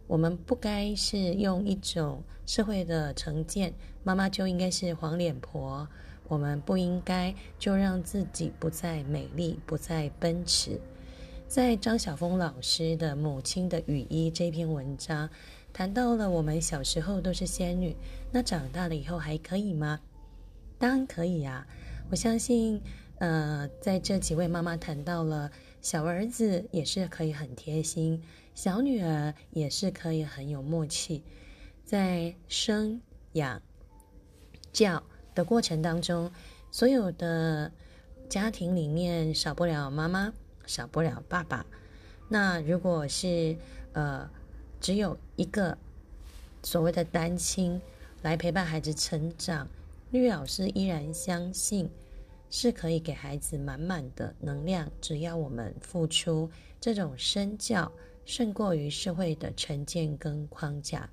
[0.06, 5.86] 我们不该是用一种社会的成见，妈妈就应该是黄脸婆，
[6.26, 10.80] 我们不应该就让自己不再美丽，不再奔驰。
[11.46, 15.28] 在张晓峰老师的《母亲的雨衣》这篇文章，
[15.70, 17.94] 谈到了我们小时候都是仙女，
[18.32, 20.00] 那长大了以后还可以吗？
[20.78, 21.66] 当然可以呀，
[22.10, 22.82] 我相信，
[23.18, 25.50] 呃，在这几位妈妈谈到了
[25.80, 28.22] 小儿子也是可以很贴心，
[28.54, 31.22] 小女儿也是可以很有默契，
[31.82, 33.00] 在生
[33.32, 33.62] 养
[34.70, 35.02] 教
[35.34, 36.30] 的过程当中，
[36.70, 37.72] 所有的
[38.28, 40.34] 家庭里面少不了妈妈，
[40.66, 41.64] 少不了爸爸。
[42.28, 43.56] 那如果是
[43.94, 44.28] 呃
[44.78, 45.78] 只有一个
[46.62, 47.80] 所谓的单亲
[48.20, 49.66] 来陪伴孩子成长。
[50.10, 51.90] 绿老师依然相信，
[52.48, 56.48] 是可以给孩子满满的能量，只要我们付出
[56.80, 57.90] 这种身教，
[58.24, 61.10] 胜过于社会的成见跟框架。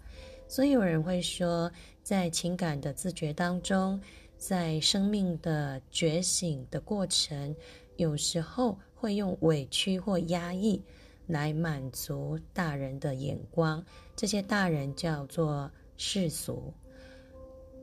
[0.48, 1.72] 所以有人会说，
[2.04, 4.00] 在情感的自觉当中，
[4.38, 7.56] 在生命的觉醒的过程，
[7.96, 10.80] 有时候会用委屈或压抑
[11.26, 13.84] 来满足大人的眼光，
[14.16, 16.72] 这些大人叫做世俗。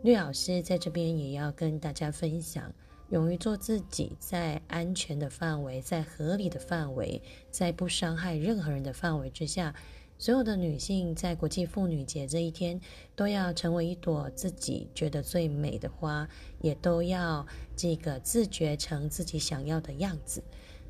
[0.02, 2.72] 绿老师在这边也要跟大家分享：
[3.10, 7.20] 勇于做自己，在安全的范围，在合理的范围，
[7.50, 9.74] 在不伤害任何人的范围之下，
[10.16, 12.80] 所有的女性在国际妇女节这一天，
[13.14, 16.26] 都要成为一朵自己觉得最美的花，
[16.62, 17.46] 也都要
[17.76, 20.42] 这个自觉成自己想要的样子。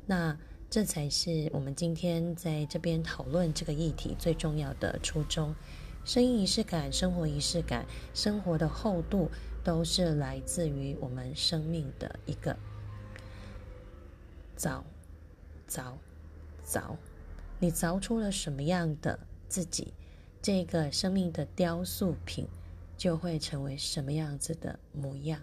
[0.05, 0.37] 那
[0.69, 5.53] 这才是我们今天在这边讨论这个议题最重要的初衷。
[6.03, 9.29] 生意仪式感、生活仪式感、生活的厚度，
[9.63, 12.57] 都是来自于我们生命的一个
[14.57, 14.81] 凿、
[15.69, 15.93] 凿、
[16.65, 16.95] 凿。
[17.59, 19.93] 你凿出了什么样的自己，
[20.41, 22.47] 这个生命的雕塑品
[22.97, 25.39] 就会成为什么样子的模样。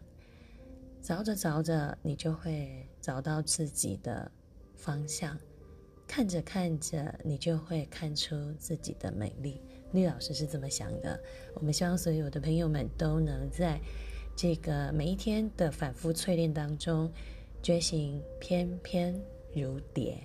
[1.00, 4.30] 凿着凿着，你就会找到自己的
[4.74, 5.36] 方向；
[6.08, 9.60] 看着看着，你就会看出自己的美丽。
[9.92, 11.18] 绿老师是这么想的。
[11.54, 13.80] 我们希望所有的朋友们都能在
[14.36, 17.10] 这个每一天的反复淬炼当中，
[17.62, 19.20] 觉醒翩翩
[19.54, 20.18] 如蝶。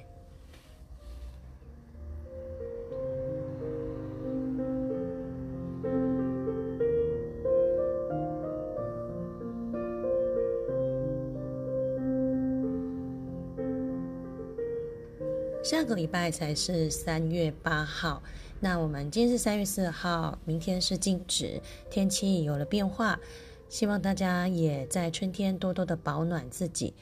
[15.63, 18.21] 下个礼拜才是三月八号，
[18.63, 23.19] 那我们今天是三月四号，明天是静止，天气有了变化，
[23.67, 26.93] 希望大家也在春天多多的保暖自己，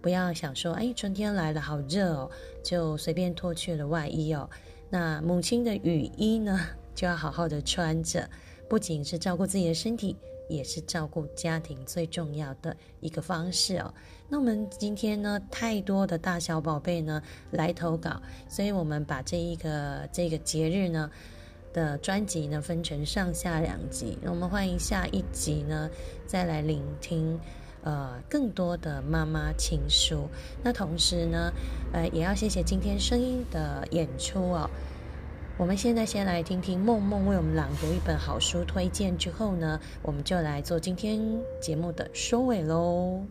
[0.00, 2.30] 不要想说，哎，春天来了，好热哦，
[2.64, 4.48] 就随便脱去了外衣哦。
[4.88, 6.58] 那母亲的雨衣呢，
[6.96, 8.26] 就要好好的穿着，
[8.66, 10.16] 不仅是照顾自己的身体。
[10.48, 13.94] 也是照顾家庭最重要的一个方式哦。
[14.32, 17.20] 那我们今天呢，太多的大小宝贝呢
[17.50, 21.10] 来投稿，所以我们把这一个这个节日呢
[21.72, 24.16] 的专辑呢分成上下两集。
[24.22, 25.90] 那我们欢迎下一集呢
[26.28, 27.36] 再来聆听
[27.82, 30.28] 呃更多的妈妈情书。
[30.62, 31.52] 那同时呢，
[31.92, 34.70] 呃也要谢谢今天声音的演出哦。
[35.58, 41.20] 我们现在先来听听梦梦为我们朗读一本好书推荐，之后呢，我们就来做今天
[41.60, 43.24] 节目的收尾喽。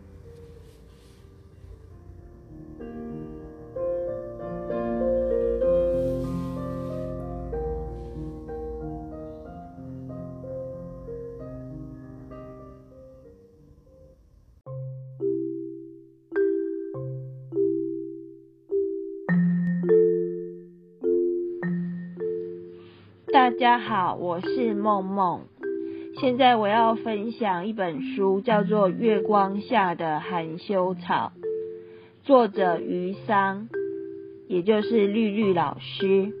[23.60, 25.42] 大家好，我是梦梦。
[26.18, 31.32] 现在我要分享一本书，叫做《月光下的含羞草》，
[32.26, 33.68] 作者于桑，
[34.48, 36.32] 也就是绿绿老师。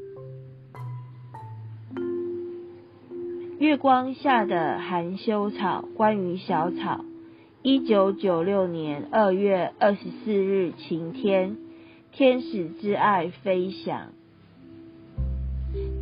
[3.58, 7.04] 月光下的含羞草，关于小草。
[7.60, 11.58] 一九九六年二月二十四日晴天，
[12.12, 14.12] 天使之爱飞翔。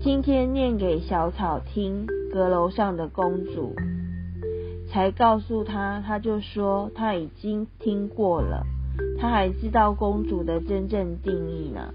[0.00, 3.74] 今天念给小草听，阁楼上的公主
[4.88, 8.64] 才告诉他，他就说他已经听过了，
[9.20, 11.92] 他还知道公主的真正定义呢。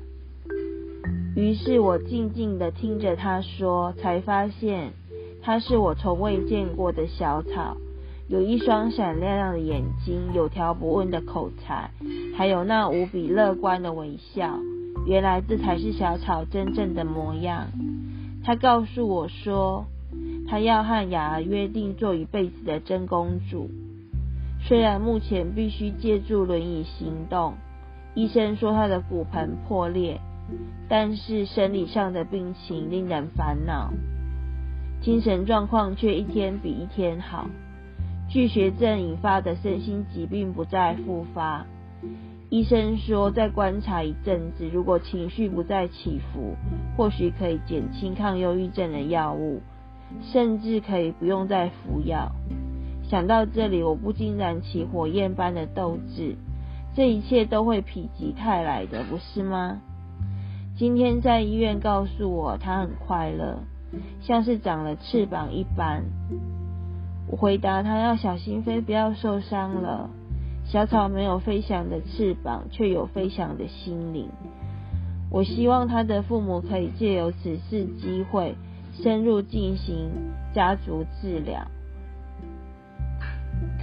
[1.34, 4.92] 于是我静静的听着他说，才发现
[5.42, 7.78] 他是我从未见过的小草，
[8.28, 11.90] 有一双闪亮亮的眼睛，有条不紊的口才，
[12.36, 14.60] 还有那无比乐观的微笑。
[15.06, 17.68] 原来这才是小草真正的模样。
[18.44, 19.86] 他告诉我说，
[20.48, 23.70] 他要和雅儿约定做一辈子的真公主。
[24.66, 27.56] 虽然目前必须借助轮椅行动，
[28.16, 30.22] 医生说他的骨盆破裂，
[30.88, 33.92] 但是生理上的病情令人烦恼，
[35.02, 37.50] 精神状况却一天比一天好。
[38.30, 41.66] 巨血症引发的身心疾病不再复发。
[42.54, 46.56] 医生说，再观察一阵子，如果情绪不再起伏，
[46.96, 49.60] 或许可以减轻抗忧郁症的药物，
[50.22, 52.32] 甚至可以不用再服药。
[53.10, 56.36] 想到这里，我不禁燃起火焰般的斗志。
[56.94, 59.80] 这一切都会否极泰来的，不是吗？
[60.78, 63.64] 今天在医院告诉我，他很快乐，
[64.22, 66.04] 像是长了翅膀一般。
[67.28, 70.12] 我回答他要小心飞，不要受伤了。
[70.66, 74.30] 小草没有飞翔的翅膀，却有飞翔的心灵。
[75.30, 78.56] 我希望他的父母可以借由此次机会，
[78.94, 80.10] 深入进行
[80.54, 81.68] 家族治疗。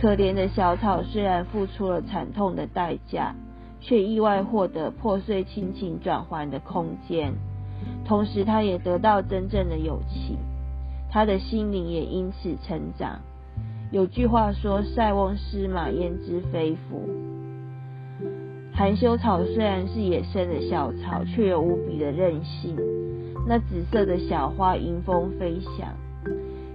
[0.01, 3.35] 可怜的小草虽然付出了惨痛的代价，
[3.81, 7.35] 却意外获得破碎亲情转还的空间，
[8.05, 10.39] 同时他也得到真正的友情，
[11.11, 13.20] 他的心灵也因此成长。
[13.91, 17.09] 有句话说：“塞翁失马，焉知非福。”
[18.73, 22.77] 含羞草虽然是野生的小草，却有无比的韧性。
[23.49, 25.93] 那紫色的小花迎风飞翔。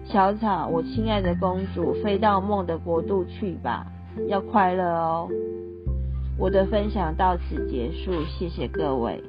[0.03, 3.87] 小草，我亲爱的公主，飞到梦的国度去吧，
[4.27, 5.29] 要快乐哦！
[6.37, 9.23] 我的分享到此结束，谢谢各位。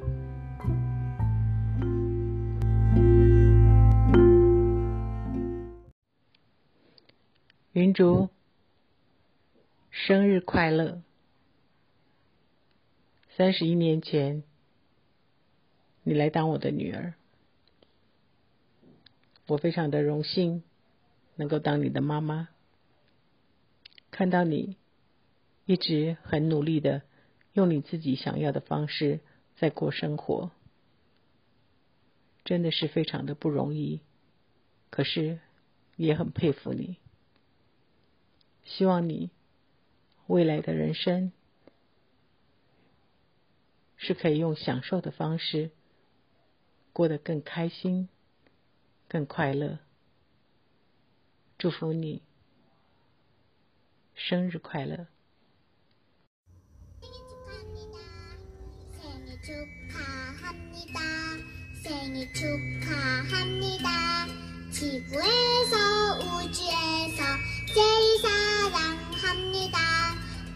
[7.77, 8.31] 云竹，
[9.90, 11.03] 生日快乐！
[13.36, 14.44] 三十一年前，
[16.03, 17.12] 你来当我的女儿，
[19.47, 20.62] 我非常的荣幸
[21.35, 22.48] 能够当你的妈妈。
[24.11, 24.78] 看到你
[25.66, 27.03] 一直很努力的
[27.53, 29.20] 用你自己想要的方式
[29.59, 30.51] 在过生活，
[32.43, 34.01] 真的是非常的不容易。
[34.89, 35.40] 可是
[35.97, 36.97] 也很佩服你，
[38.65, 39.30] 希望你
[40.28, 41.32] 未来的人生
[43.98, 45.72] 是可以用享受的方式
[46.94, 48.10] 过得更开心、
[49.07, 49.80] 更快乐。
[51.57, 52.22] 祝福你
[54.15, 55.07] 生日快乐！
[59.41, 60.99] 축하합니다.
[61.84, 63.90] 생일 축하합니다.
[64.72, 67.24] 지구에서 우주에서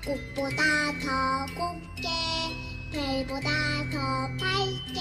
[0.09, 0.63] 꽃보다
[0.99, 2.07] 더 곱게
[2.91, 3.49] 별보다
[3.91, 3.97] 더
[4.37, 4.99] 밝게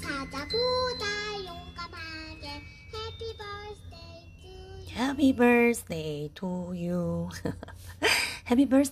[0.00, 1.04] 사자보다
[1.38, 2.62] 용감하게
[4.94, 7.28] Happy birthday to you.
[8.44, 8.86] Happy birthday to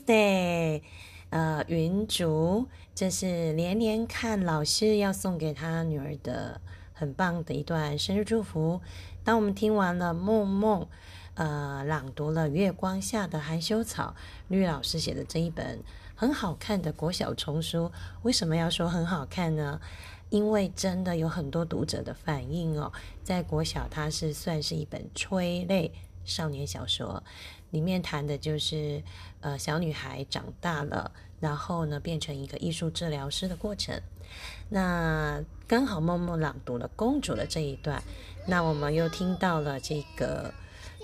[0.63, 0.81] you.
[0.81, 0.83] Happy birthday.
[1.31, 6.61] 呃，云竹，这是连连看老师要送给他女儿的
[6.93, 8.81] 很棒的一段生日祝福。
[9.23, 10.89] 当我们听完了梦梦，
[11.36, 14.16] 呃，朗读了《月光下的含羞草》，
[14.48, 15.82] 绿老师写的这一本
[16.16, 17.92] 很好看的国小丛书，
[18.24, 19.80] 为什么要说很好看呢？
[20.30, 22.92] 因为真的有很多读者的反应哦，
[23.24, 25.94] 在国小它是算是一本催泪
[26.24, 27.22] 少年小说。
[27.72, 29.04] 里面谈的就是，
[29.42, 34.02] 呃，小女孩长大了，然后呢，变成一个艺术治疗师的过程。
[34.70, 38.02] 那刚好默默朗读了公主的这一段，
[38.48, 40.54] 那我们又听到了这个，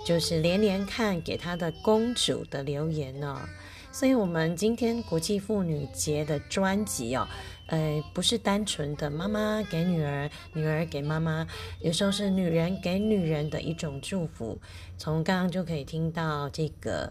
[0.04, 3.48] 就是连连看给她的公主的留言呢。
[3.90, 7.28] 所以，我们今天国际妇女节的专辑哦。
[7.66, 11.46] 呃，不是单纯的妈妈给女儿，女儿给妈妈，
[11.80, 14.58] 有时候是女人给女人的一种祝福。
[14.98, 17.10] 从刚刚就可以听到这个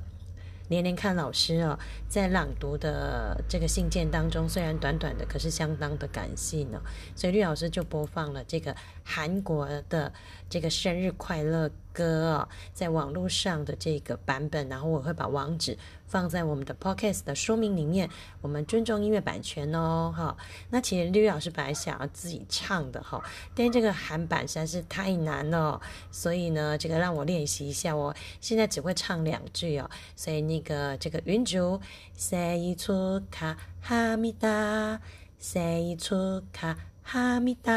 [0.71, 1.77] 连连看老师哦，
[2.07, 6.81] 在朗读的这个信件当中，虽然短短的，可是相当的感性呢。
[7.13, 8.73] 所以绿老师就播放了这个
[9.03, 10.13] 韩国的
[10.49, 15.77] 这个生日快乐歌哦，在网络上的这个版本，然后我会把网址。
[16.11, 18.09] 放在我们的 podcast 的说明里面，
[18.41, 20.35] 我们尊重音乐版权哦，哈。
[20.69, 23.23] 那其实绿老师本来想要自己唱的哈，
[23.55, 25.79] 但这个韩版实在是太难了，
[26.11, 27.95] 所以呢，这个让我练习一下。
[27.95, 31.79] 我现在只会唱两句哦，所以那个这个云竹
[32.13, 34.99] 塞一出卡哈密达，
[35.39, 37.73] 塞一出卡哈密达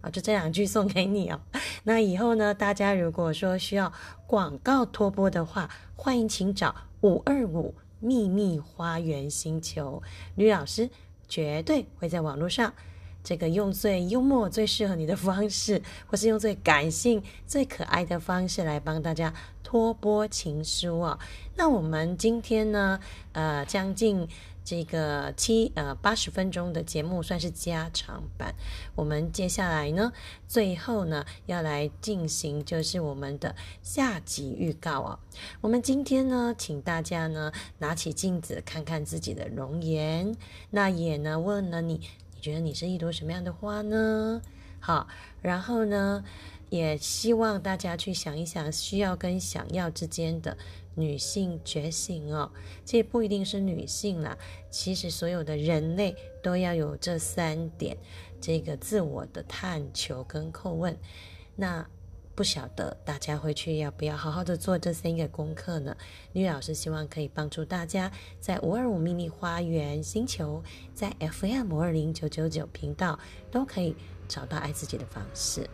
[0.00, 1.40] 啊，就这两句送给你哦。
[1.84, 3.92] 那以后呢，大家如果说需要
[4.26, 6.74] 广告托播的话，欢迎请找。
[7.02, 10.02] 五二五秘密花园星球，
[10.34, 10.90] 吕老师
[11.28, 12.72] 绝对会在网络上，
[13.26, 19.34] 这个用最幽默、最适合你的方式， 或是用最感性、最可爱的方式来帮大家
[19.64, 21.18] 托播情书啊。
[21.56, 23.00] 那我们今天呢，
[23.32, 24.28] 呃，将近。
[24.68, 28.52] 这个七呃八十分钟的节目算是加长版。
[28.96, 30.12] 我们接下来呢，
[30.48, 35.18] 最后呢要来进行就是我们的下集预告哦。
[35.60, 40.34] 我们今天呢，请大家呢拿起镜子看看自己的容颜。
[40.70, 42.00] 那也呢问了，你
[42.46, 44.40] 觉得你是一朵什么样的花呢？
[44.78, 45.08] 好，
[45.42, 46.22] 然后呢，
[46.70, 50.56] 也希望大家去想一想需要跟想要之间的。
[50.98, 52.50] 女性觉醒哦，
[52.84, 54.38] 这不一定是女性啦，
[54.70, 57.98] 其实所有的人类都要有这三点，
[58.40, 60.96] 这个自我的探求跟叩问。
[61.56, 61.86] 那
[62.36, 65.96] 不晓得大家回去要不要好好的做这三个功课呢？
[66.34, 70.62] 女老师希望可以帮助大家在五二五秘密花园星球，
[70.94, 73.18] 在 FM 五二零九九九频道
[73.50, 73.96] 都可以
[74.28, 75.66] 找到爱自己的方式。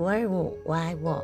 [0.00, 1.22] 五二五，我爱我；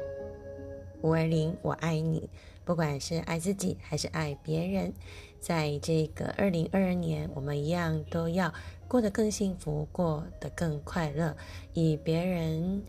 [1.01, 2.28] 五二零，我爱你。
[2.62, 4.93] 不管是爱自己还是爱别人，
[5.40, 8.53] 在这个二零二二年，我们一样都要
[8.86, 11.35] 过得更幸福，过得更快乐，
[11.73, 12.82] 以别人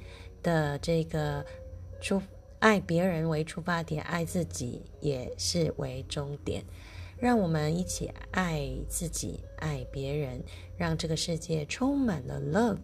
[0.43, 1.45] 的这个
[2.01, 2.21] 出。
[2.59, 6.65] 爱别人为出发点，爱自己也是为终点。
[7.17, 10.43] 让我们一起爱自己，爱别人，
[10.75, 12.79] 让这个世界充满了 love。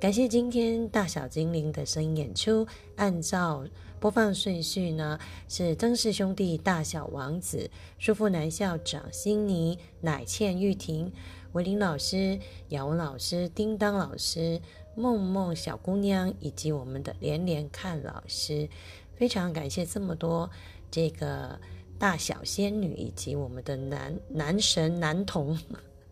[0.00, 2.66] 感谢今天大小精灵的声音演出。
[2.96, 3.64] 按照
[3.98, 5.18] 播放顺序呢，
[5.48, 11.10] 是曾氏兄弟、大小王子、舒富南校长、辛尼、乃倩、玉婷、
[11.52, 12.38] 维林老师、
[12.68, 14.60] 雅文老师、叮当老师、
[14.94, 18.68] 梦梦小姑娘，以及我们的连连看老师。
[19.16, 20.50] 非常感谢这么多
[20.90, 21.58] 这个
[21.98, 25.56] 大小仙女以及我们的男男神男童。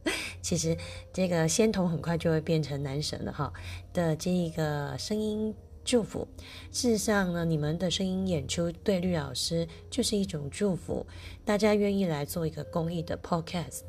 [0.42, 0.76] 其实
[1.12, 3.52] 这个仙童很快就会变成男神了哈
[3.92, 5.54] 的这一个声音
[5.84, 6.26] 祝福。
[6.70, 11.06] 事实上呢，你们的声音演出对绿老师就是一种祝福。
[11.44, 13.82] 大家愿意来做一个公益的 podcast，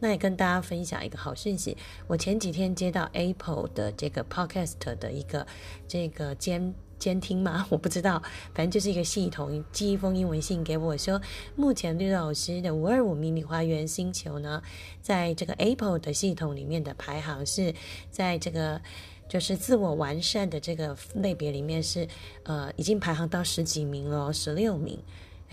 [0.00, 1.76] 那也跟大家分享一个好讯息。
[2.06, 5.46] 我前几天接到 Apple 的这个 podcast 的一个
[5.86, 6.74] 这个监。
[7.02, 7.66] 监听吗？
[7.68, 8.22] 我不知道，
[8.54, 11.20] 反正就是一个系统寄一封英文信给我说，
[11.56, 14.62] 目前绿老师的五二五秘密花园星球呢，
[15.00, 17.74] 在这个 Apple 的系统里面的排行是
[18.08, 18.80] 在这个
[19.28, 22.06] 就是自我完善的这个类别里面是
[22.44, 24.96] 呃已经排行到十几名了，十六名。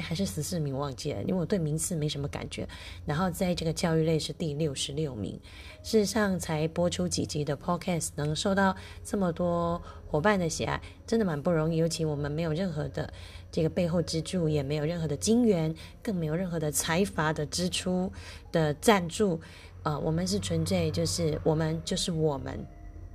[0.02, 2.68] 还是十四名忘记了，因为我对名次没什么感觉。
[3.06, 5.40] 然后在这个教育类是第六十六名。
[5.82, 11.78] 事实上，才播出几集的 Podcast 能受到这么多伙伴的喜爱，真的蛮不容易。
[11.78, 13.12] 尤其我们没有任何的
[13.50, 15.74] 这个背后支柱，也没有任何的金源，
[16.04, 18.12] 更没有任何的财阀的支出
[18.52, 19.40] 的赞助。
[19.84, 22.60] 呃，我们是纯粹就是我们就是我们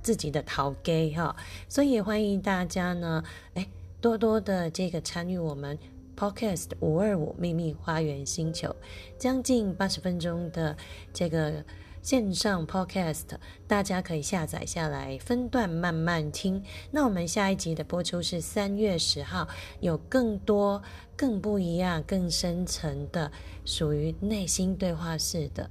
[0.01, 1.35] 自己的淘 gay 哈。
[1.69, 3.67] 所以也欢迎大家呢，哎，
[4.01, 5.77] 多多的这个参与我们。
[6.15, 8.75] Podcast 五二五秘密花园星球，
[9.17, 10.75] 将近八十分钟的
[11.13, 11.63] 这个
[12.01, 13.23] 线上 Podcast，
[13.67, 16.63] 大家可以下载下来分段慢慢听。
[16.91, 19.47] 那我们下一集的播出是三月十号，
[19.79, 20.81] 有更多、
[21.17, 23.31] 更不一样、更深层的
[23.65, 25.69] 属于内心对话式的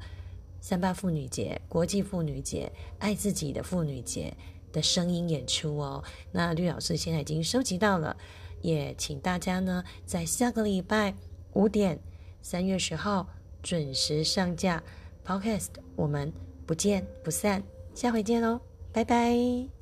[0.60, 4.34] 三八妇女节、国际妇女节、爱自己的妇女节
[4.72, 6.02] 的声音演出哦。
[6.32, 8.16] 那绿老师现在已经收集到了。
[8.64, 11.14] 也请大家呢，在下个礼拜
[11.52, 12.00] 五点，
[12.40, 13.28] 三月十号
[13.62, 14.82] 准时上架
[15.24, 16.32] Podcast，我们
[16.64, 17.62] 不见不散，
[17.94, 18.58] 下回见喽，
[18.90, 19.73] 拜拜。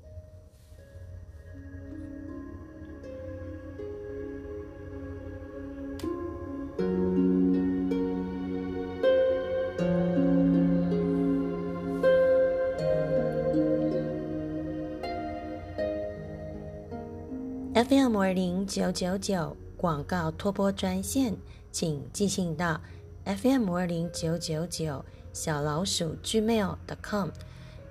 [17.88, 21.34] FM 二零九九九广告托播专线，
[21.72, 22.80] 请寄信到
[23.24, 27.30] FM 二零九九九小老鼠 Gmail.com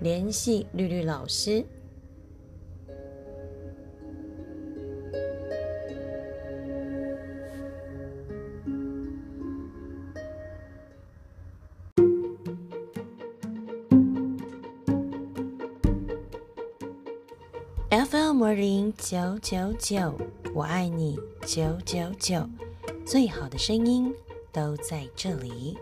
[0.00, 1.62] 联系绿绿老师。
[18.34, 20.18] 魔灵九九九，
[20.54, 22.48] 我爱你九九九，
[23.04, 24.12] 最好的声音
[24.50, 25.76] 都在这里。